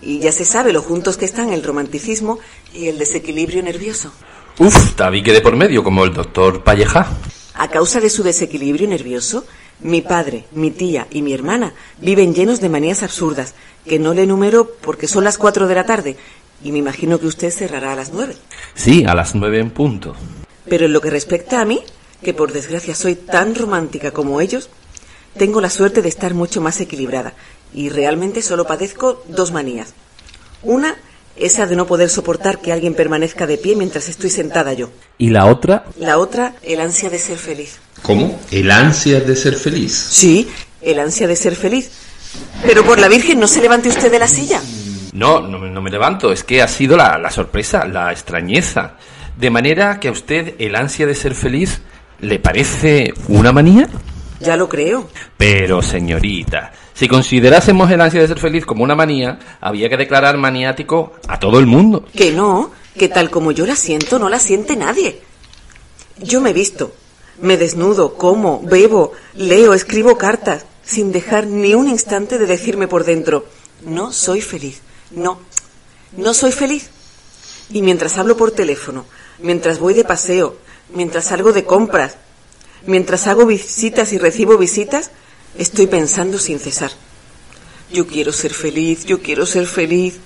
[0.03, 2.39] Y ya se sabe lo juntos que están el romanticismo
[2.75, 4.13] y el desequilibrio nervioso.
[4.59, 7.11] Uf, tabique de por medio, como el doctor Palleja.
[7.55, 9.45] A causa de su desequilibrio nervioso,
[9.81, 13.55] mi padre, mi tía y mi hermana viven llenos de manías absurdas,
[13.87, 16.17] que no le enumero porque son las cuatro de la tarde,
[16.63, 18.35] y me imagino que usted cerrará a las nueve.
[18.75, 20.15] Sí, a las nueve en punto.
[20.69, 21.81] Pero en lo que respecta a mí,
[22.23, 24.71] que por desgracia soy tan romántica como ellos,
[25.37, 27.33] tengo la suerte de estar mucho más equilibrada,
[27.75, 29.95] y realmente solo padezco dos manías.
[30.63, 30.97] Una,
[31.37, 34.91] esa de no poder soportar que alguien permanezca de pie mientras estoy sentada yo.
[35.19, 35.85] ¿Y la otra?
[35.99, 37.77] La otra, el ansia de ser feliz.
[38.03, 38.39] ¿Cómo?
[38.51, 39.93] ¿El ansia de ser feliz?
[39.93, 40.49] Sí,
[40.81, 41.91] el ansia de ser feliz.
[42.65, 44.61] Pero por la Virgen, no se levante usted de la silla.
[45.13, 46.33] No, no, me- no me levanto.
[46.33, 48.95] Es que ha sido la, la sorpresa, la extrañeza.
[49.39, 51.81] De manera que a usted el ansia de ser feliz
[52.21, 53.89] le parece una manía.
[54.41, 55.09] Ya lo creo.
[55.37, 60.37] Pero, señorita, si considerásemos el ansia de ser feliz como una manía, había que declarar
[60.37, 62.05] maniático a todo el mundo.
[62.15, 65.21] Que no, que tal como yo la siento, no la siente nadie.
[66.19, 66.93] Yo me visto,
[67.41, 73.05] me desnudo, como, bebo, leo, escribo cartas, sin dejar ni un instante de decirme por
[73.05, 73.47] dentro,
[73.85, 74.81] no soy feliz.
[75.11, 75.39] No,
[76.17, 76.91] no soy feliz.
[77.71, 79.05] Y mientras hablo por teléfono,
[79.41, 80.57] mientras voy de paseo,
[80.95, 82.17] mientras salgo de compras,
[82.87, 85.11] mientras hago visitas y recibo visitas,
[85.59, 86.91] estoy pensando sin cesar.
[87.93, 90.17] Yo quiero ser feliz, yo quiero ser feliz.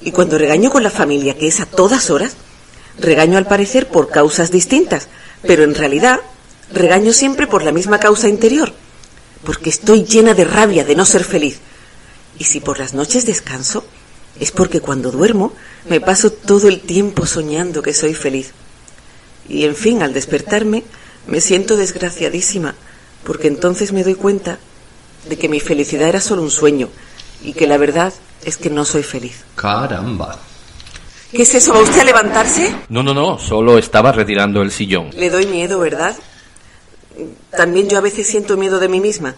[0.00, 2.36] Y cuando regaño con la familia, que es a todas horas,
[2.98, 5.08] regaño al parecer por causas distintas,
[5.42, 6.20] pero en realidad
[6.72, 8.72] regaño siempre por la misma causa interior,
[9.44, 11.60] porque estoy llena de rabia de no ser feliz.
[12.38, 13.84] Y si por las noches descanso,
[14.38, 15.52] es porque cuando duermo
[15.88, 18.52] me paso todo el tiempo soñando que soy feliz.
[19.48, 20.82] Y en fin, al despertarme,
[21.26, 22.74] me siento desgraciadísima,
[23.24, 24.58] porque entonces me doy cuenta
[25.28, 26.88] de que mi felicidad era solo un sueño
[27.42, 28.12] y que la verdad
[28.44, 29.44] es que no soy feliz.
[29.56, 30.38] Caramba.
[31.32, 31.74] ¿Qué es eso?
[31.74, 32.74] ¿Va usted a levantarse?
[32.88, 35.10] No, no, no, solo estaba retirando el sillón.
[35.14, 36.16] Le doy miedo, ¿verdad?
[37.50, 39.34] También yo a veces siento miedo de mí misma.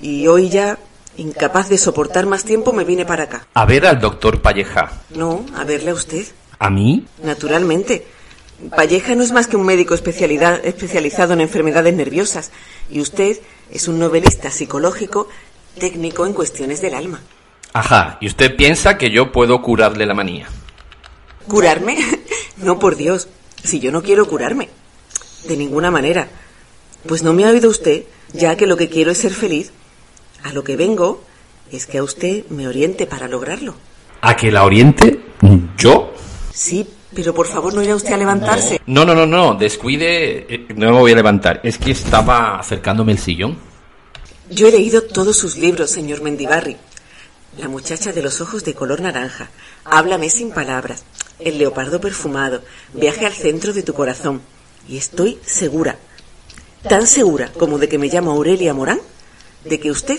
[0.00, 0.78] Y hoy ya,
[1.16, 3.46] incapaz de soportar más tiempo, me vine para acá.
[3.54, 4.92] A ver al doctor Palleja.
[5.10, 6.26] No, a verle a usted.
[6.58, 7.04] ¿A mí?
[7.22, 8.06] Naturalmente.
[8.70, 12.50] Palleja no es más que un médico especialidad- especializado en enfermedades nerviosas.
[12.90, 13.38] Y usted
[13.70, 15.28] es un novelista psicológico
[15.78, 17.20] técnico en cuestiones del alma.
[17.72, 20.46] Ajá, y usted piensa que yo puedo curarle la manía.
[21.48, 21.96] ¿Curarme?
[22.58, 23.28] No, por Dios.
[23.64, 24.68] Si yo no quiero curarme.
[25.48, 26.28] De ninguna manera.
[27.08, 29.72] Pues no me ha oído usted, ya que lo que quiero es ser feliz.
[30.44, 31.24] A lo que vengo
[31.72, 33.74] es que a usted me oriente para lograrlo.
[34.20, 35.20] ¿A que la oriente?
[35.76, 36.12] ¿Yo?
[36.52, 38.80] Sí, pero por favor no irá usted a levantarse.
[38.86, 41.60] No, no, no, no, descuide, eh, no me voy a levantar.
[41.62, 43.58] Es que estaba acercándome el sillón.
[44.50, 46.76] Yo he leído todos sus libros, señor Mendibarri.
[47.58, 49.50] La muchacha de los ojos de color naranja.
[49.84, 51.04] Háblame sin palabras.
[51.38, 52.62] El leopardo perfumado.
[52.94, 54.40] Viaje al centro de tu corazón.
[54.88, 55.98] Y estoy segura,
[56.88, 59.00] tan segura como de que me llamo Aurelia Morán,
[59.64, 60.18] de que usted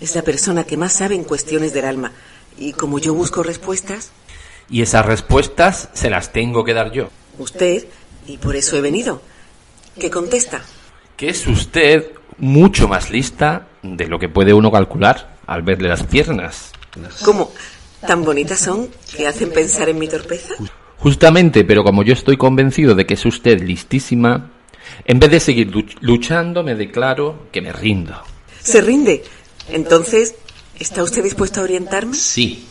[0.00, 2.12] es la persona que más sabe en cuestiones del alma.
[2.58, 4.10] Y como yo busco respuestas,
[4.70, 7.08] Y esas respuestas se las tengo que dar yo.
[7.38, 7.86] usted,
[8.26, 9.22] y por eso he venido.
[9.98, 10.62] ¿Qué contesta?
[11.16, 16.04] Que es usted mucho más lista de lo que puede uno calcular al verle las
[16.04, 16.72] piernas.
[17.24, 17.50] ¿Cómo?
[18.06, 20.54] ¿Tan bonitas son que hacen pensar en mi torpeza?
[20.98, 24.50] Justamente, pero como yo estoy convencido de que es usted listísima,
[25.04, 28.14] en vez de seguir luch- luchando, me declaro que me rindo.
[28.62, 29.24] ¿Se rinde?
[29.68, 30.34] Entonces,
[30.78, 32.14] ¿está usted dispuesto a orientarme?
[32.14, 32.66] Sí,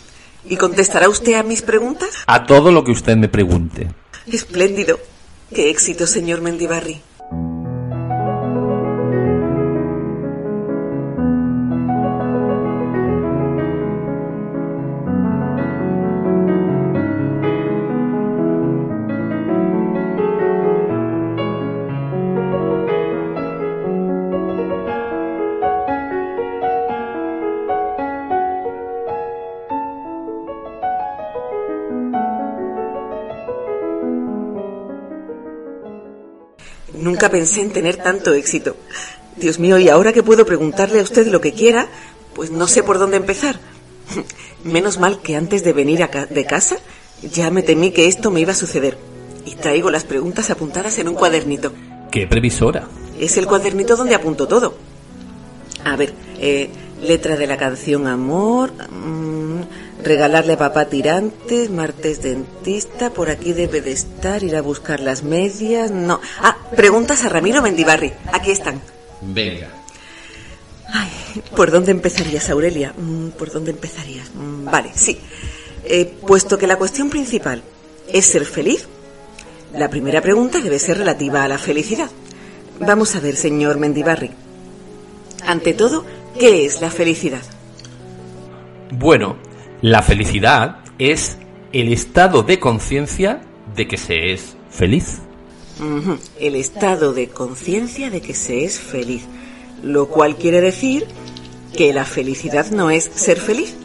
[0.49, 2.09] ¿Y contestará usted a mis preguntas?
[2.25, 3.87] a todo lo que usted me pregunte.
[4.25, 4.99] Espléndido.
[5.53, 7.01] Qué éxito, señor Mendibarri.
[37.19, 38.77] Nunca pensé en tener tanto éxito.
[39.35, 41.89] Dios mío, y ahora que puedo preguntarle a usted lo que quiera,
[42.33, 43.59] pues no sé por dónde empezar.
[44.63, 46.77] Menos mal que antes de venir a ca- de casa
[47.21, 48.97] ya me temí que esto me iba a suceder.
[49.45, 51.73] Y traigo las preguntas apuntadas en un cuadernito.
[52.09, 52.87] ¡Qué previsora!
[53.19, 54.75] Es el cuadernito donde apunto todo.
[55.83, 56.69] A ver, eh,
[57.03, 59.59] letra de la canción Amor, mm,
[60.03, 65.23] regalarle a papá tirantes, martes dentista, por aquí debe de estar, ir a buscar las
[65.23, 66.21] medias, no.
[66.41, 68.81] Ah, preguntas a Ramiro Mendibarri, aquí están.
[69.21, 69.69] Venga.
[70.91, 71.09] Ay,
[71.55, 72.93] ¿por dónde empezarías, Aurelia?
[72.97, 74.29] Mm, ¿Por dónde empezarías?
[74.33, 75.19] Mm, Vale, sí.
[75.83, 77.61] Eh, puesto que la cuestión principal
[78.07, 78.87] es ser feliz,
[79.73, 82.09] la primera pregunta debe ser relativa a la felicidad.
[82.79, 84.31] Vamos a ver, señor Mendibarri.
[85.45, 86.05] Ante todo,
[86.39, 87.41] ¿qué es la felicidad?
[88.91, 89.37] Bueno,
[89.81, 91.37] la felicidad es
[91.71, 93.41] el estado de conciencia
[93.75, 95.19] de que se es feliz.
[96.39, 99.25] El estado de conciencia de que se es feliz.
[99.81, 101.05] Lo cual quiere decir
[101.75, 103.75] que la felicidad no es ser feliz.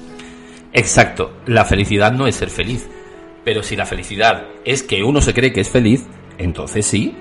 [0.73, 2.89] Exacto, la felicidad no es ser feliz.
[3.45, 6.03] Pero si la felicidad es que uno se cree que es feliz,
[6.39, 7.15] entonces sí.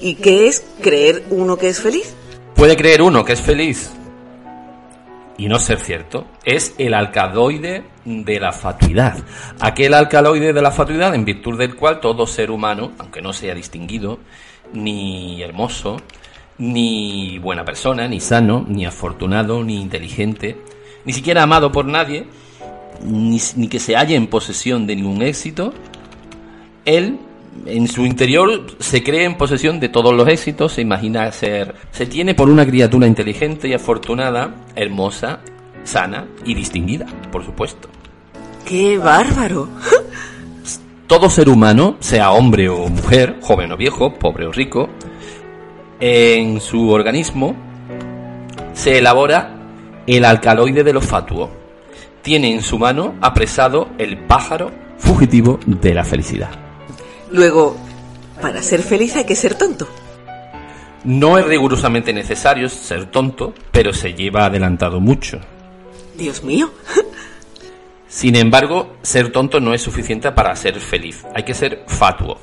[0.00, 2.14] ¿Y qué es creer uno que es feliz?
[2.54, 3.90] Puede creer uno que es feliz
[5.38, 6.26] y no ser cierto.
[6.44, 9.18] Es el alcaloide de la fatuidad.
[9.60, 13.54] Aquel alcaloide de la fatuidad en virtud del cual todo ser humano, aunque no sea
[13.54, 14.18] distinguido,
[14.72, 15.98] ni hermoso,
[16.58, 20.58] ni buena persona, ni sano, ni afortunado, ni inteligente,
[21.04, 22.26] ni siquiera amado por nadie,
[23.04, 25.72] ni, que se halle en posesión de ningún éxito,
[26.84, 27.18] él
[27.64, 32.06] en su interior se cree en posesión de todos los éxitos, se imagina ser, se
[32.06, 35.40] tiene por una criatura inteligente y afortunada, hermosa
[35.84, 37.88] sana y distinguida, por supuesto.
[38.66, 39.68] ¡Qué bárbaro!
[41.06, 44.88] Todo ser humano, sea hombre o mujer, joven o viejo, pobre o rico,
[46.00, 47.54] en su organismo
[48.74, 49.54] se elabora
[50.06, 51.50] el alcaloide del fatuo.
[52.22, 56.65] Tiene en su mano apresado el pájaro fugitivo de la felicidad.
[57.30, 57.76] Luego,
[58.40, 59.88] para ser feliz hay que ser tonto.
[61.04, 65.38] No es rigurosamente necesario ser tonto, pero se lleva adelantado mucho.
[66.16, 66.70] Dios mío.
[68.08, 71.24] Sin embargo, ser tonto no es suficiente para ser feliz.
[71.34, 72.38] Hay que ser fatuo.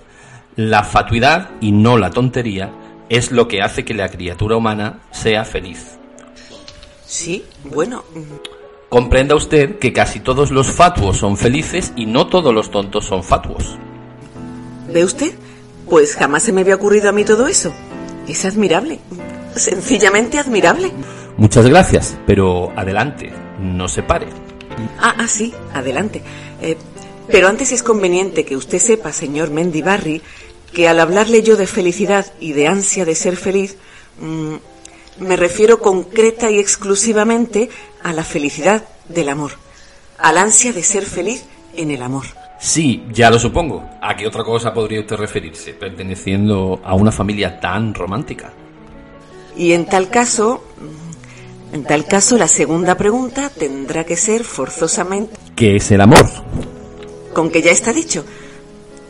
[0.55, 2.71] La fatuidad y no la tontería
[3.09, 5.97] es lo que hace que la criatura humana sea feliz.
[7.05, 8.03] Sí, bueno.
[8.89, 13.23] Comprenda usted que casi todos los fatuos son felices y no todos los tontos son
[13.23, 13.77] fatuos.
[14.93, 15.33] ¿Ve usted?
[15.89, 17.73] Pues jamás se me había ocurrido a mí todo eso.
[18.27, 18.99] Es admirable.
[19.55, 20.91] Sencillamente admirable.
[21.35, 24.27] Muchas gracias, pero adelante, no se pare.
[24.99, 26.21] Ah, ah, sí, adelante.
[26.61, 26.77] Eh,
[27.27, 30.21] pero antes es conveniente que usted sepa, señor Mendibarri,
[30.71, 33.77] que al hablarle yo de felicidad y de ansia de ser feliz,
[34.19, 34.55] mm,
[35.23, 37.69] me refiero concreta y exclusivamente
[38.03, 39.53] a la felicidad del amor,
[40.19, 42.25] al ansia de ser feliz en el amor.
[42.66, 43.84] Sí, ya lo supongo.
[44.01, 48.53] ¿A qué otra cosa podría usted referirse, perteneciendo a una familia tan romántica?
[49.57, 50.64] Y en tal caso,
[51.74, 56.26] en tal caso la segunda pregunta tendrá que ser forzosamente ¿Qué es el amor?
[57.34, 58.24] con que ya está dicho.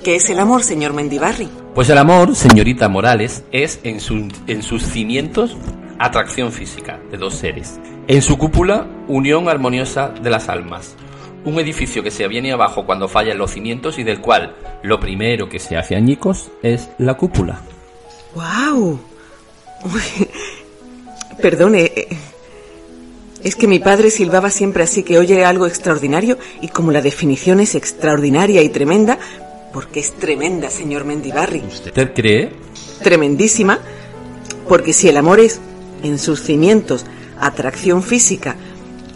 [0.04, 1.48] ¿Qué es el amor, señor Mendibarri?
[1.76, 5.56] Pues el amor, señorita Morales, es en, su- en sus cimientos
[6.00, 7.80] atracción física de dos seres.
[8.08, 10.96] En su cúpula, unión armoniosa de las almas.
[11.46, 15.50] Un edificio que se viene abajo cuando fallan los cimientos y del cual lo primero
[15.50, 17.62] que se hace añicos es la cúpula.
[18.34, 19.00] ¡Wow!
[21.42, 22.08] Perdone, eh,
[23.44, 27.60] es que mi padre silbaba siempre así que oye algo extraordinario y como la definición
[27.60, 29.20] es extraordinaria y tremenda,
[29.74, 32.52] porque es tremenda, señor Mendibarri, ¿Usted cree?
[33.04, 33.80] tremendísima,
[34.70, 35.60] porque si el amor es,
[36.04, 37.06] en sus cimientos,
[37.40, 38.56] atracción física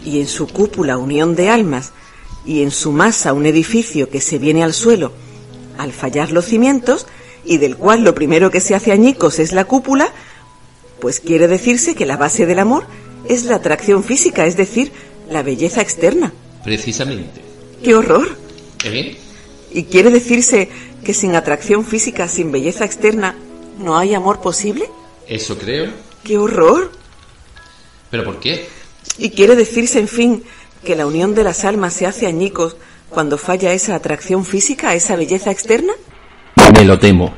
[0.04, 1.92] y en su cúpula unión de almas
[2.48, 5.12] y en su masa un edificio que se viene al suelo
[5.76, 7.06] al fallar los cimientos
[7.44, 10.12] y del cual lo primero que se hace añicos es la cúpula,
[10.98, 12.86] pues quiere decirse que la base del amor
[13.28, 14.90] es la atracción física, es decir,
[15.30, 16.32] la belleza externa.
[16.64, 17.42] Precisamente.
[17.84, 18.36] ¡Qué horror!
[18.82, 19.16] ¿Eh?
[19.70, 20.68] ¿Y quiere decirse
[21.04, 23.36] que sin atracción física, sin belleza externa,
[23.78, 24.88] no hay amor posible?
[25.28, 25.92] Eso creo.
[26.24, 26.90] ¡Qué horror!
[28.10, 28.66] ¿Pero por qué?
[29.18, 30.42] ¿Y quiere decirse, en fin,
[30.84, 32.76] que la unión de las almas se hace añicos
[33.08, 35.92] cuando falla esa atracción física, esa belleza externa?
[36.74, 37.34] Me lo temo.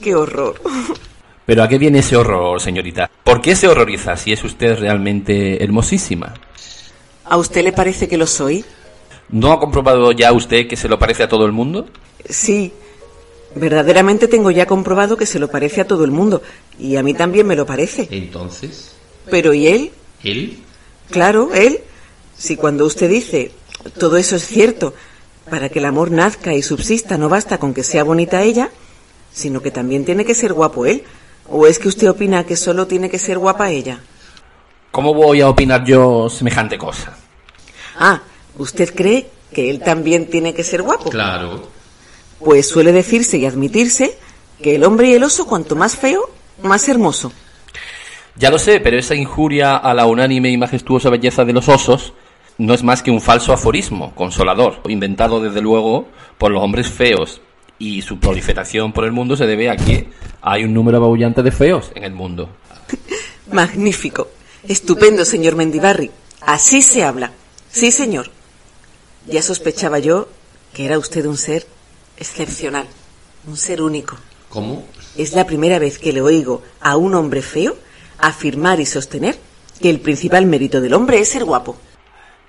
[0.00, 0.60] ¡Qué horror!
[1.46, 3.10] ¿Pero a qué viene ese horror, señorita?
[3.22, 6.34] ¿Por qué se horroriza si es usted realmente hermosísima?
[7.24, 8.64] ¿A usted le parece que lo soy?
[9.28, 11.86] ¿No ha comprobado ya usted que se lo parece a todo el mundo?
[12.28, 12.72] Sí,
[13.54, 16.42] verdaderamente tengo ya comprobado que se lo parece a todo el mundo,
[16.78, 18.08] y a mí también me lo parece.
[18.10, 18.94] Entonces,
[19.30, 19.90] Pero ¿y él?
[20.22, 20.58] ¿él?
[21.10, 21.80] Claro, él.
[22.36, 23.52] Si cuando usted dice,
[23.98, 24.94] todo eso es cierto,
[25.48, 28.70] para que el amor nazca y subsista no basta con que sea bonita ella,
[29.32, 31.04] sino que también tiene que ser guapo él.
[31.48, 34.00] ¿O es que usted opina que solo tiene que ser guapa ella?
[34.90, 37.16] ¿Cómo voy a opinar yo semejante cosa?
[37.98, 38.22] Ah,
[38.56, 41.10] ¿usted cree que él también tiene que ser guapo?
[41.10, 41.68] Claro.
[42.38, 44.16] Pues suele decirse y admitirse
[44.62, 46.30] que el hombre y el oso cuanto más feo,
[46.62, 47.32] más hermoso.
[48.36, 52.14] Ya lo sé, pero esa injuria a la unánime y majestuosa belleza de los osos
[52.58, 56.08] no es más que un falso aforismo consolador, inventado desde luego
[56.38, 57.40] por los hombres feos.
[57.78, 60.08] Y su proliferación por el mundo se debe a que
[60.40, 62.48] hay un número apabullante de feos en el mundo.
[63.52, 64.28] Magnífico.
[64.66, 66.10] Estupendo, señor Mendibarri.
[66.40, 67.32] Así se habla.
[67.70, 68.30] Sí, señor.
[69.26, 70.28] Ya sospechaba yo
[70.72, 71.66] que era usted un ser
[72.16, 72.86] excepcional,
[73.46, 74.16] un ser único.
[74.48, 74.84] ¿Cómo?
[75.16, 77.76] Es la primera vez que le oigo a un hombre feo
[78.18, 79.36] afirmar y sostener
[79.80, 81.76] que el principal mérito del hombre es ser guapo.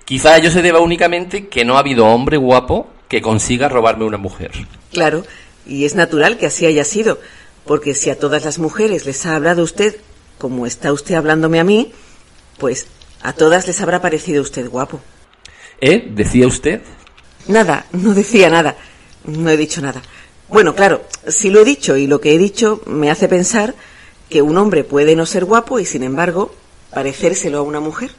[0.06, 4.18] Quizá ello se deba únicamente que no ha habido hombre guapo que consiga robarme una
[4.18, 4.52] mujer.
[4.92, 5.24] Claro,
[5.66, 7.18] y es natural que así haya sido,
[7.64, 9.96] porque si a todas las mujeres les ha hablado usted
[10.38, 11.92] como está usted hablándome a mí,
[12.58, 12.86] pues
[13.20, 15.00] a todas les habrá parecido usted guapo.
[15.80, 16.06] ¿Eh?
[16.08, 16.82] ¿Decía usted?
[17.48, 18.76] Nada, no decía nada,
[19.24, 20.02] no he dicho nada.
[20.48, 23.74] Bueno, claro, si lo he dicho y lo que he dicho me hace pensar
[24.30, 26.54] que un hombre puede no ser guapo y sin embargo
[26.92, 28.12] parecérselo a una mujer.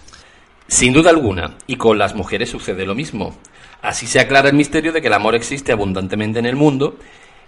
[0.68, 3.36] Sin duda alguna, y con las mujeres sucede lo mismo.
[3.82, 6.98] Así se aclara el misterio de que el amor existe abundantemente en el mundo,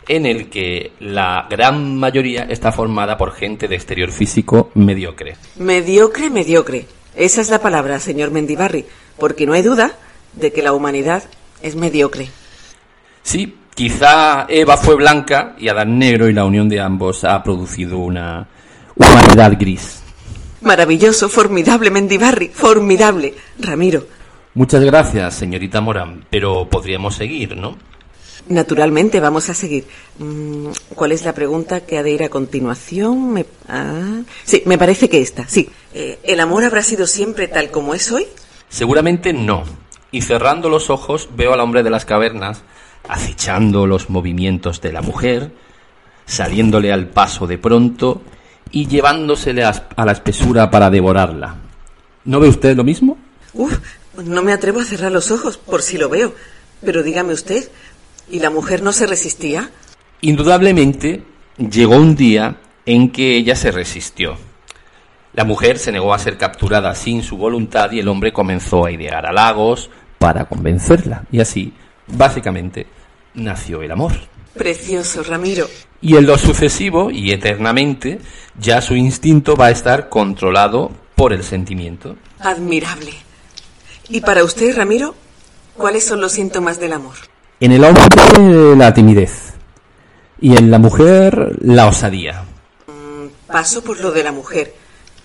[0.08, 5.36] en el que la gran mayoría está formada por gente de exterior físico mediocre.
[5.58, 6.86] Mediocre, mediocre.
[7.16, 8.86] Esa es la palabra, señor Mendibarri,
[9.18, 9.94] porque no hay duda
[10.34, 11.24] de que la humanidad
[11.62, 12.30] es mediocre.
[13.22, 18.00] Sí, quizá Eva fue blanca y Adán negro y la unión de ambos ha producido
[18.00, 18.48] una
[18.96, 19.99] humanidad gris.
[20.62, 23.34] Maravilloso, formidable, Mendibarri, formidable.
[23.60, 24.06] Ramiro.
[24.56, 27.78] Muchas gracias, señorita Morán, pero podríamos seguir, ¿no?
[28.48, 29.86] Naturalmente, vamos a seguir.
[30.18, 33.32] Mm, ¿Cuál es la pregunta que ha de ir a continuación?
[33.32, 35.70] Me- ah, sí, me parece que esta, sí.
[35.94, 38.26] Eh, ¿El amor habrá sido siempre tal como es hoy?
[38.70, 39.64] Seguramente no.
[40.12, 42.64] Y cerrando los ojos veo al hombre de las cavernas
[43.08, 45.52] acechando los movimientos de la mujer,
[46.26, 48.22] saliéndole al paso de pronto
[48.72, 51.56] y llevándosele a a la espesura para devorarla.
[52.26, 53.18] ¿No ve usted lo mismo?
[53.54, 53.80] Uf,
[54.24, 56.34] no me atrevo a cerrar los ojos, por si lo veo.
[56.84, 57.70] Pero dígame usted,
[58.30, 59.70] ¿y la mujer no se resistía?
[60.22, 61.24] Indudablemente
[61.58, 64.38] llegó un día en que ella se resistió.
[65.34, 68.92] La mujer se negó a ser capturada sin su voluntad y el hombre comenzó a
[68.92, 71.24] idear halagos para convencerla.
[71.32, 71.74] Y así,
[72.08, 72.88] básicamente,
[73.34, 74.14] nació el amor.
[74.54, 75.70] Precioso, Ramiro.
[76.02, 78.20] Y en lo sucesivo y eternamente,
[78.60, 82.16] ya su instinto va a estar controlado por el sentimiento.
[82.40, 83.14] Admirable.
[84.08, 85.16] ¿Y para usted, Ramiro,
[85.76, 87.16] cuáles son los síntomas del amor?
[87.60, 88.06] En el hombre
[88.78, 89.54] la timidez
[90.40, 92.46] y en la mujer la osadía.
[93.48, 94.74] Paso por lo de la mujer.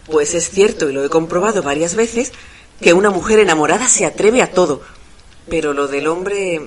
[0.06, 2.32] Pues es cierto, y lo he comprobado varias veces,
[2.80, 4.82] que una mujer enamorada se atreve a todo.
[5.48, 6.60] Pero lo del hombre...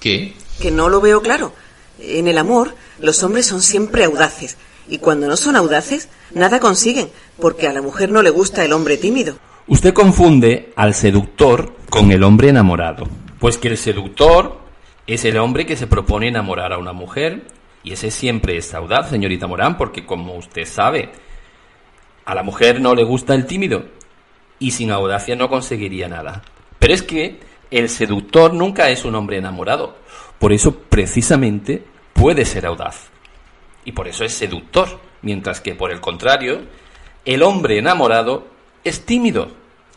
[0.00, 0.34] ¿Qué?
[0.58, 1.52] que no lo veo claro.
[1.98, 4.56] En el amor, los hombres son siempre audaces.
[4.88, 7.10] Y cuando no son audaces, nada consiguen,
[7.40, 9.36] porque a la mujer no le gusta el hombre tímido.
[9.66, 13.06] Usted confunde al seductor con el hombre enamorado.
[13.38, 14.60] Pues que el seductor
[15.06, 17.46] es el hombre que se propone enamorar a una mujer
[17.82, 21.10] y ese siempre es audaz, señorita Morán, porque como usted sabe,
[22.24, 23.86] a la mujer no le gusta el tímido
[24.58, 26.42] y sin audacia no conseguiría nada.
[26.78, 29.96] Pero es que el seductor nunca es un hombre enamorado.
[30.38, 33.08] Por eso precisamente puede ser audaz.
[33.84, 35.00] Y por eso es seductor.
[35.22, 36.62] Mientras que por el contrario,
[37.24, 38.46] el hombre enamorado
[38.84, 39.50] es tímido.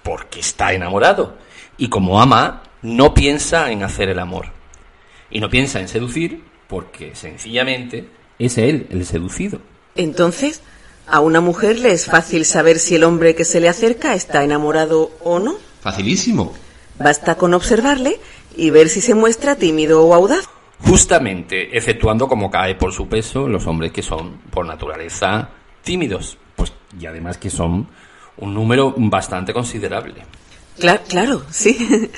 [0.04, 1.38] Porque está enamorado.
[1.78, 4.48] Y como ama, no piensa en hacer el amor.
[5.30, 8.08] Y no piensa en seducir porque sencillamente
[8.40, 9.60] es él el seducido.
[9.96, 10.62] Entonces,
[11.06, 14.44] a una mujer le es fácil saber si el hombre que se le acerca está
[14.44, 15.56] enamorado o no.
[15.82, 16.54] Facilísimo.
[17.02, 18.20] Basta con observarle
[18.56, 20.48] y ver si se muestra tímido o audaz.
[20.80, 25.50] Justamente, exceptuando como cae por su peso los hombres que son, por naturaleza,
[25.84, 26.38] tímidos.
[26.56, 27.88] Pues, y además que son
[28.38, 30.24] un número bastante considerable.
[30.78, 32.10] Claro, sí.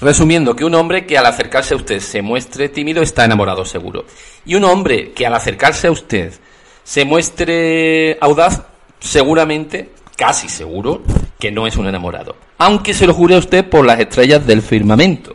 [0.00, 4.04] Resumiendo, que un hombre que al acercarse a usted se muestre tímido está enamorado seguro.
[4.44, 6.34] Y un hombre que al acercarse a usted
[6.82, 8.62] se muestre audaz,
[8.98, 11.02] seguramente, casi seguro,
[11.38, 12.36] que no es un enamorado.
[12.58, 15.34] Aunque se lo jure a usted por las estrellas del firmamento.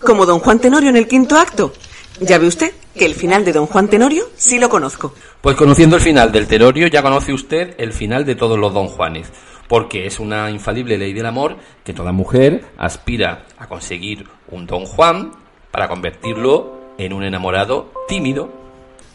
[0.00, 1.72] Como don Juan Tenorio en el quinto acto.
[2.20, 5.14] Ya ve usted que el final de don Juan Tenorio sí lo conozco.
[5.40, 8.86] Pues conociendo el final del Terorio, ya conoce usted el final de todos los Don
[8.86, 9.28] Juanes,
[9.68, 14.86] porque es una infalible ley del amor que toda mujer aspira a conseguir un Don
[14.86, 15.32] Juan
[15.72, 18.52] para convertirlo en un enamorado tímido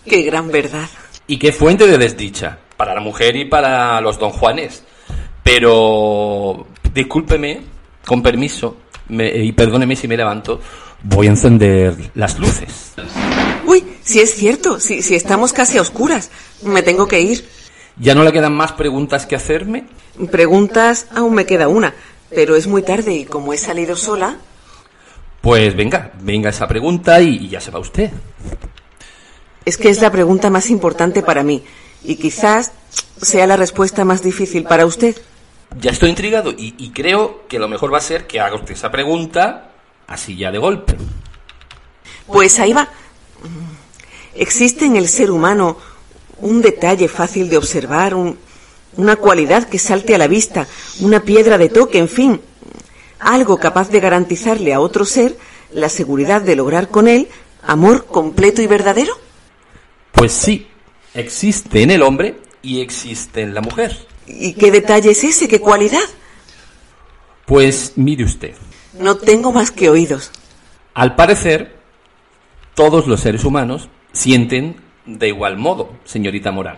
[0.06, 0.90] Qué gran verdad.
[1.26, 4.84] y qué fuente de desdicha para la mujer y para los Don Juanes.
[5.52, 7.62] Pero discúlpeme,
[8.06, 8.78] con permiso,
[9.08, 10.60] me- y perdóneme si me levanto,
[11.02, 12.94] voy a encender las luces.
[13.66, 16.30] Uy, si es cierto, si, si estamos casi a oscuras.
[16.62, 17.50] Me tengo que ir.
[17.98, 19.86] ¿Ya no le quedan más preguntas que hacerme?
[20.32, 21.96] Preguntas, aún me queda una.
[22.30, 24.38] Pero es muy tarde y como he salido sola,
[25.42, 28.12] Pues venga, venga esa pregunta y, y ya se va usted.
[29.66, 31.64] es que es la pregunta más importante para mí.
[32.04, 32.72] Y quizás
[33.20, 35.16] sea la respuesta más difícil para usted.
[35.78, 38.74] Ya estoy intrigado y, y creo que lo mejor va a ser que haga usted
[38.74, 39.72] esa pregunta
[40.08, 40.96] así ya de golpe.
[42.28, 42.90] Pues ahí va.
[44.36, 45.78] ¿Existe en el ser humano
[46.40, 48.38] un detalle fácil de observar, un-
[48.98, 50.68] una cualidad que salte a la vista,
[51.02, 52.42] una piedra de toque, en fin,
[53.20, 55.38] algo capaz de garantizarle a otro ser
[55.72, 57.28] la seguridad de lograr con él
[57.62, 59.14] amor completo y verdadero?
[60.14, 60.68] Pues sí,
[61.14, 63.98] existe en el hombre y existe en la mujer.
[64.30, 65.48] ¿Y qué detalle es ese?
[65.48, 66.00] ¿Qué cualidad?
[67.46, 68.54] Pues mire usted,
[68.94, 70.32] No tengo más que oídos.
[70.94, 71.78] al parecer
[72.76, 74.76] todos los seres humanos sienten
[75.06, 76.78] de igual modo, señorita Morán.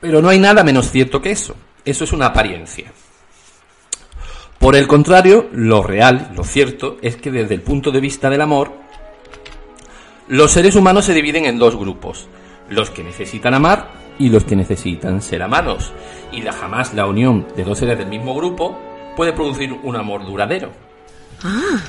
[0.00, 1.54] Pero no hay nada menos cierto que eso.
[1.84, 2.92] Eso es una apariencia.
[4.58, 8.40] Por el contrario, lo real, lo cierto, es que desde el punto de vista del
[8.42, 8.72] amor,
[10.28, 12.28] los seres humanos se dividen en dos grupos.
[12.68, 13.90] Los que necesitan amar
[14.22, 15.92] y los que necesitan ser amados.
[16.30, 18.78] Y la, jamás la unión de dos seres del mismo grupo
[19.16, 20.70] puede producir un amor duradero.
[21.42, 21.82] Ah,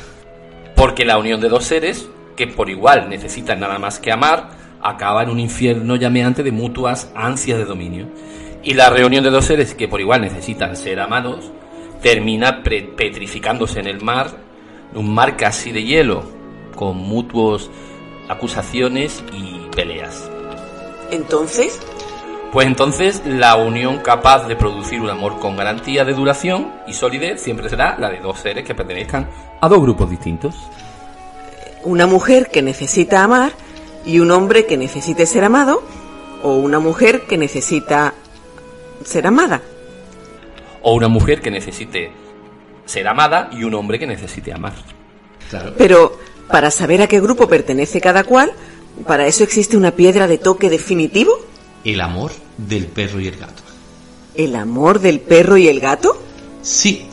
[0.76, 4.50] Porque la unión de dos seres que por igual necesitan nada más que amar
[4.82, 8.08] acaba en un infierno llameante de mutuas ansias de dominio.
[8.64, 11.52] Y la reunión de dos seres que por igual necesitan ser amados
[12.02, 14.32] termina petrificándose en el mar,
[14.96, 16.24] un mar casi de hielo,
[16.76, 17.70] con mutuos
[18.28, 20.30] acusaciones y peleas.
[21.12, 21.80] entonces,
[22.54, 27.42] Pues entonces la unión capaz de producir un amor con garantía de duración y solidez
[27.42, 29.28] siempre será la de dos seres que pertenezcan
[29.60, 30.56] a dos grupos distintos.
[31.84, 33.54] una mujer que necesita amar
[34.06, 35.84] y un hombre que necesite ser amado,
[36.44, 38.14] o una mujer que necesita
[39.04, 39.62] ser amada.
[40.84, 42.12] O una mujer que necesite
[42.86, 44.74] ser amada y un hombre que necesite amar.
[45.78, 46.20] Pero
[46.50, 48.52] para saber a qué grupo pertenece cada cual,
[49.08, 51.32] para eso existe una piedra de toque definitivo.
[51.84, 53.64] El amor del perro y el gato.
[54.36, 56.18] ¿El amor del perro y el gato?
[56.62, 57.08] Sí,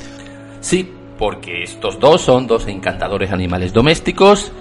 [0.60, 4.52] Sí, porque estos dos son dos encantadores animales domésticos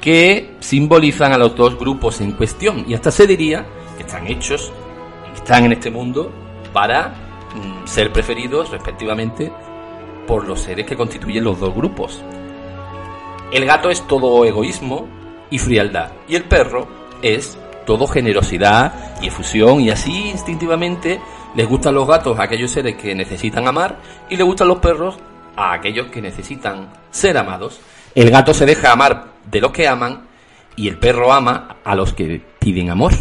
[0.00, 2.84] que simbolizan a los dos grupos en cuestión.
[2.86, 3.66] Y hasta se diría
[3.96, 4.70] que están hechos
[5.32, 6.30] y están en este mundo
[6.72, 7.14] para
[7.54, 9.50] mm, ser preferidos respectivamente
[10.26, 12.22] por los seres que constituyen los dos grupos.
[13.50, 15.08] El gato es todo egoísmo
[15.50, 16.12] y frialdad.
[16.28, 16.86] Y el perro
[17.22, 19.80] es todo generosidad y efusión.
[19.80, 21.20] Y así instintivamente
[21.54, 23.98] les gustan los gatos a aquellos seres que necesitan amar
[24.28, 25.16] y les gustan los perros
[25.56, 27.80] a aquellos que necesitan ser amados.
[28.14, 30.26] El gato se deja amar de los que aman
[30.76, 33.12] y el perro ama a los que piden amor.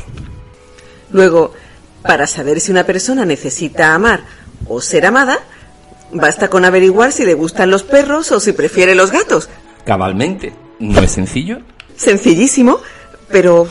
[1.11, 1.53] Luego,
[2.02, 4.22] para saber si una persona necesita amar
[4.68, 5.40] o ser amada,
[6.11, 9.49] basta con averiguar si le gustan los perros o si prefiere los gatos.
[9.85, 10.53] Cabalmente.
[10.80, 11.60] ¿No es sencillo?
[11.95, 12.81] Sencillísimo,
[13.30, 13.68] pero...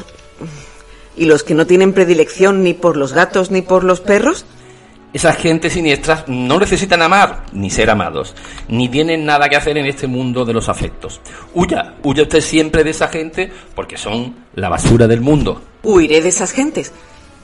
[1.17, 4.45] ¿Y los que no tienen predilección ni por los gatos ni por los perros?
[5.13, 8.35] Esas gentes siniestras no necesitan amar ni ser amados,
[8.69, 11.21] ni tienen nada que hacer en este mundo de los afectos.
[11.53, 15.61] Huya, huya usted siempre de esa gente porque son la basura del mundo.
[15.83, 16.93] Huiré de esas gentes.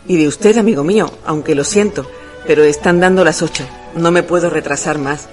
[0.07, 2.09] Y de usted, amigo mío, aunque lo siento,
[2.47, 3.67] pero están dando las ocho.
[3.95, 5.29] No me puedo retrasar más.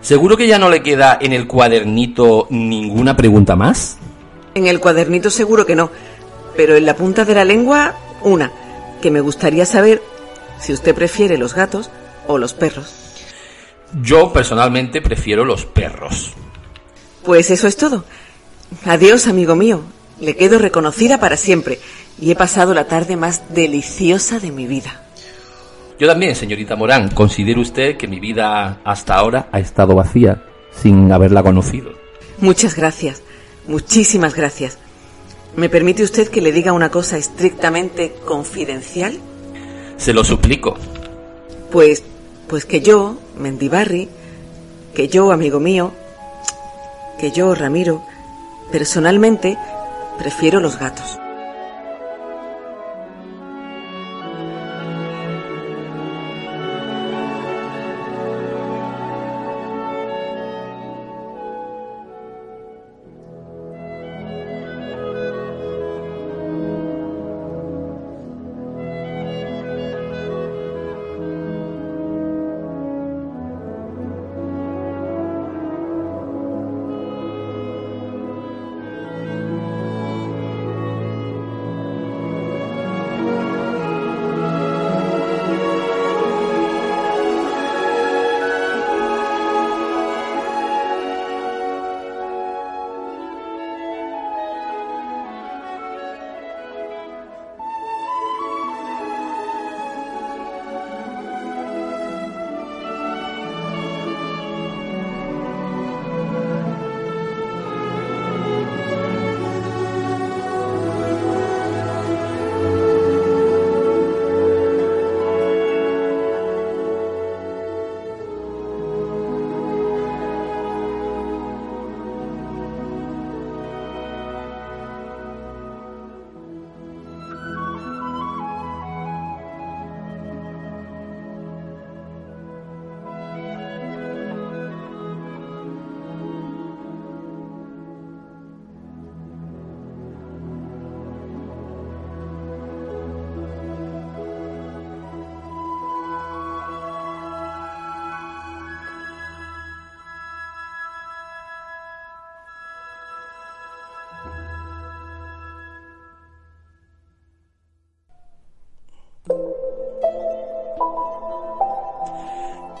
[0.00, 3.98] ¿Seguro que ya no le queda en el cuadernito ninguna pregunta más?
[4.54, 5.90] En el cuadernito seguro que no,
[6.56, 8.52] pero en la punta de la lengua, una,
[9.00, 10.02] que me gustaría saber
[10.58, 11.90] si usted prefiere los gatos
[12.26, 12.94] o los perros.
[14.00, 16.32] Yo personalmente prefiero los perros.
[17.24, 18.04] Pues eso es todo.
[18.86, 19.82] Adiós, amigo mío.
[20.20, 21.78] Le quedo reconocida para siempre
[22.20, 25.02] y he pasado la tarde más deliciosa de mi vida.
[25.98, 30.42] Yo también, señorita Morán, considero usted que mi vida hasta ahora ha estado vacía,
[30.72, 31.92] sin haberla conocido.
[32.38, 33.22] Muchas gracias,
[33.66, 34.78] muchísimas gracias.
[35.54, 39.18] ¿Me permite usted que le diga una cosa estrictamente confidencial?
[39.98, 40.76] Se lo suplico.
[41.70, 42.02] Pues,
[42.48, 44.08] pues que yo, Mendibarri,
[44.94, 45.92] que yo, amigo mío,
[47.18, 48.02] que yo, Ramiro,
[48.70, 49.58] personalmente
[50.18, 51.21] prefiero los gatos.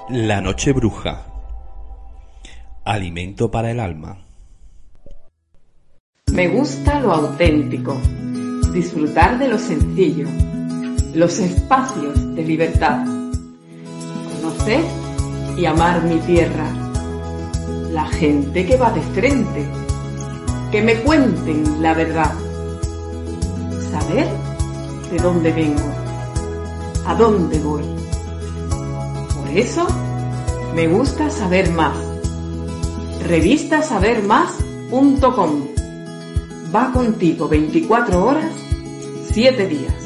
[0.08, 1.24] La noche bruja.
[2.84, 4.18] Alimento para el alma.
[6.32, 7.94] Me gusta lo auténtico,
[8.72, 10.26] disfrutar de lo sencillo,
[11.14, 13.04] los espacios de libertad,
[14.34, 14.80] conocer
[15.56, 16.66] y amar mi tierra,
[17.90, 19.66] la gente que va de frente,
[20.70, 22.32] que me cuenten la verdad,
[23.90, 24.26] saber
[25.10, 25.91] de dónde vengo
[27.12, 27.82] a dónde voy.
[29.34, 29.86] Por eso
[30.74, 31.94] me gusta saber más.
[33.28, 35.66] Revistasabermás.com
[36.74, 38.54] Va contigo 24 horas,
[39.30, 40.01] 7 días.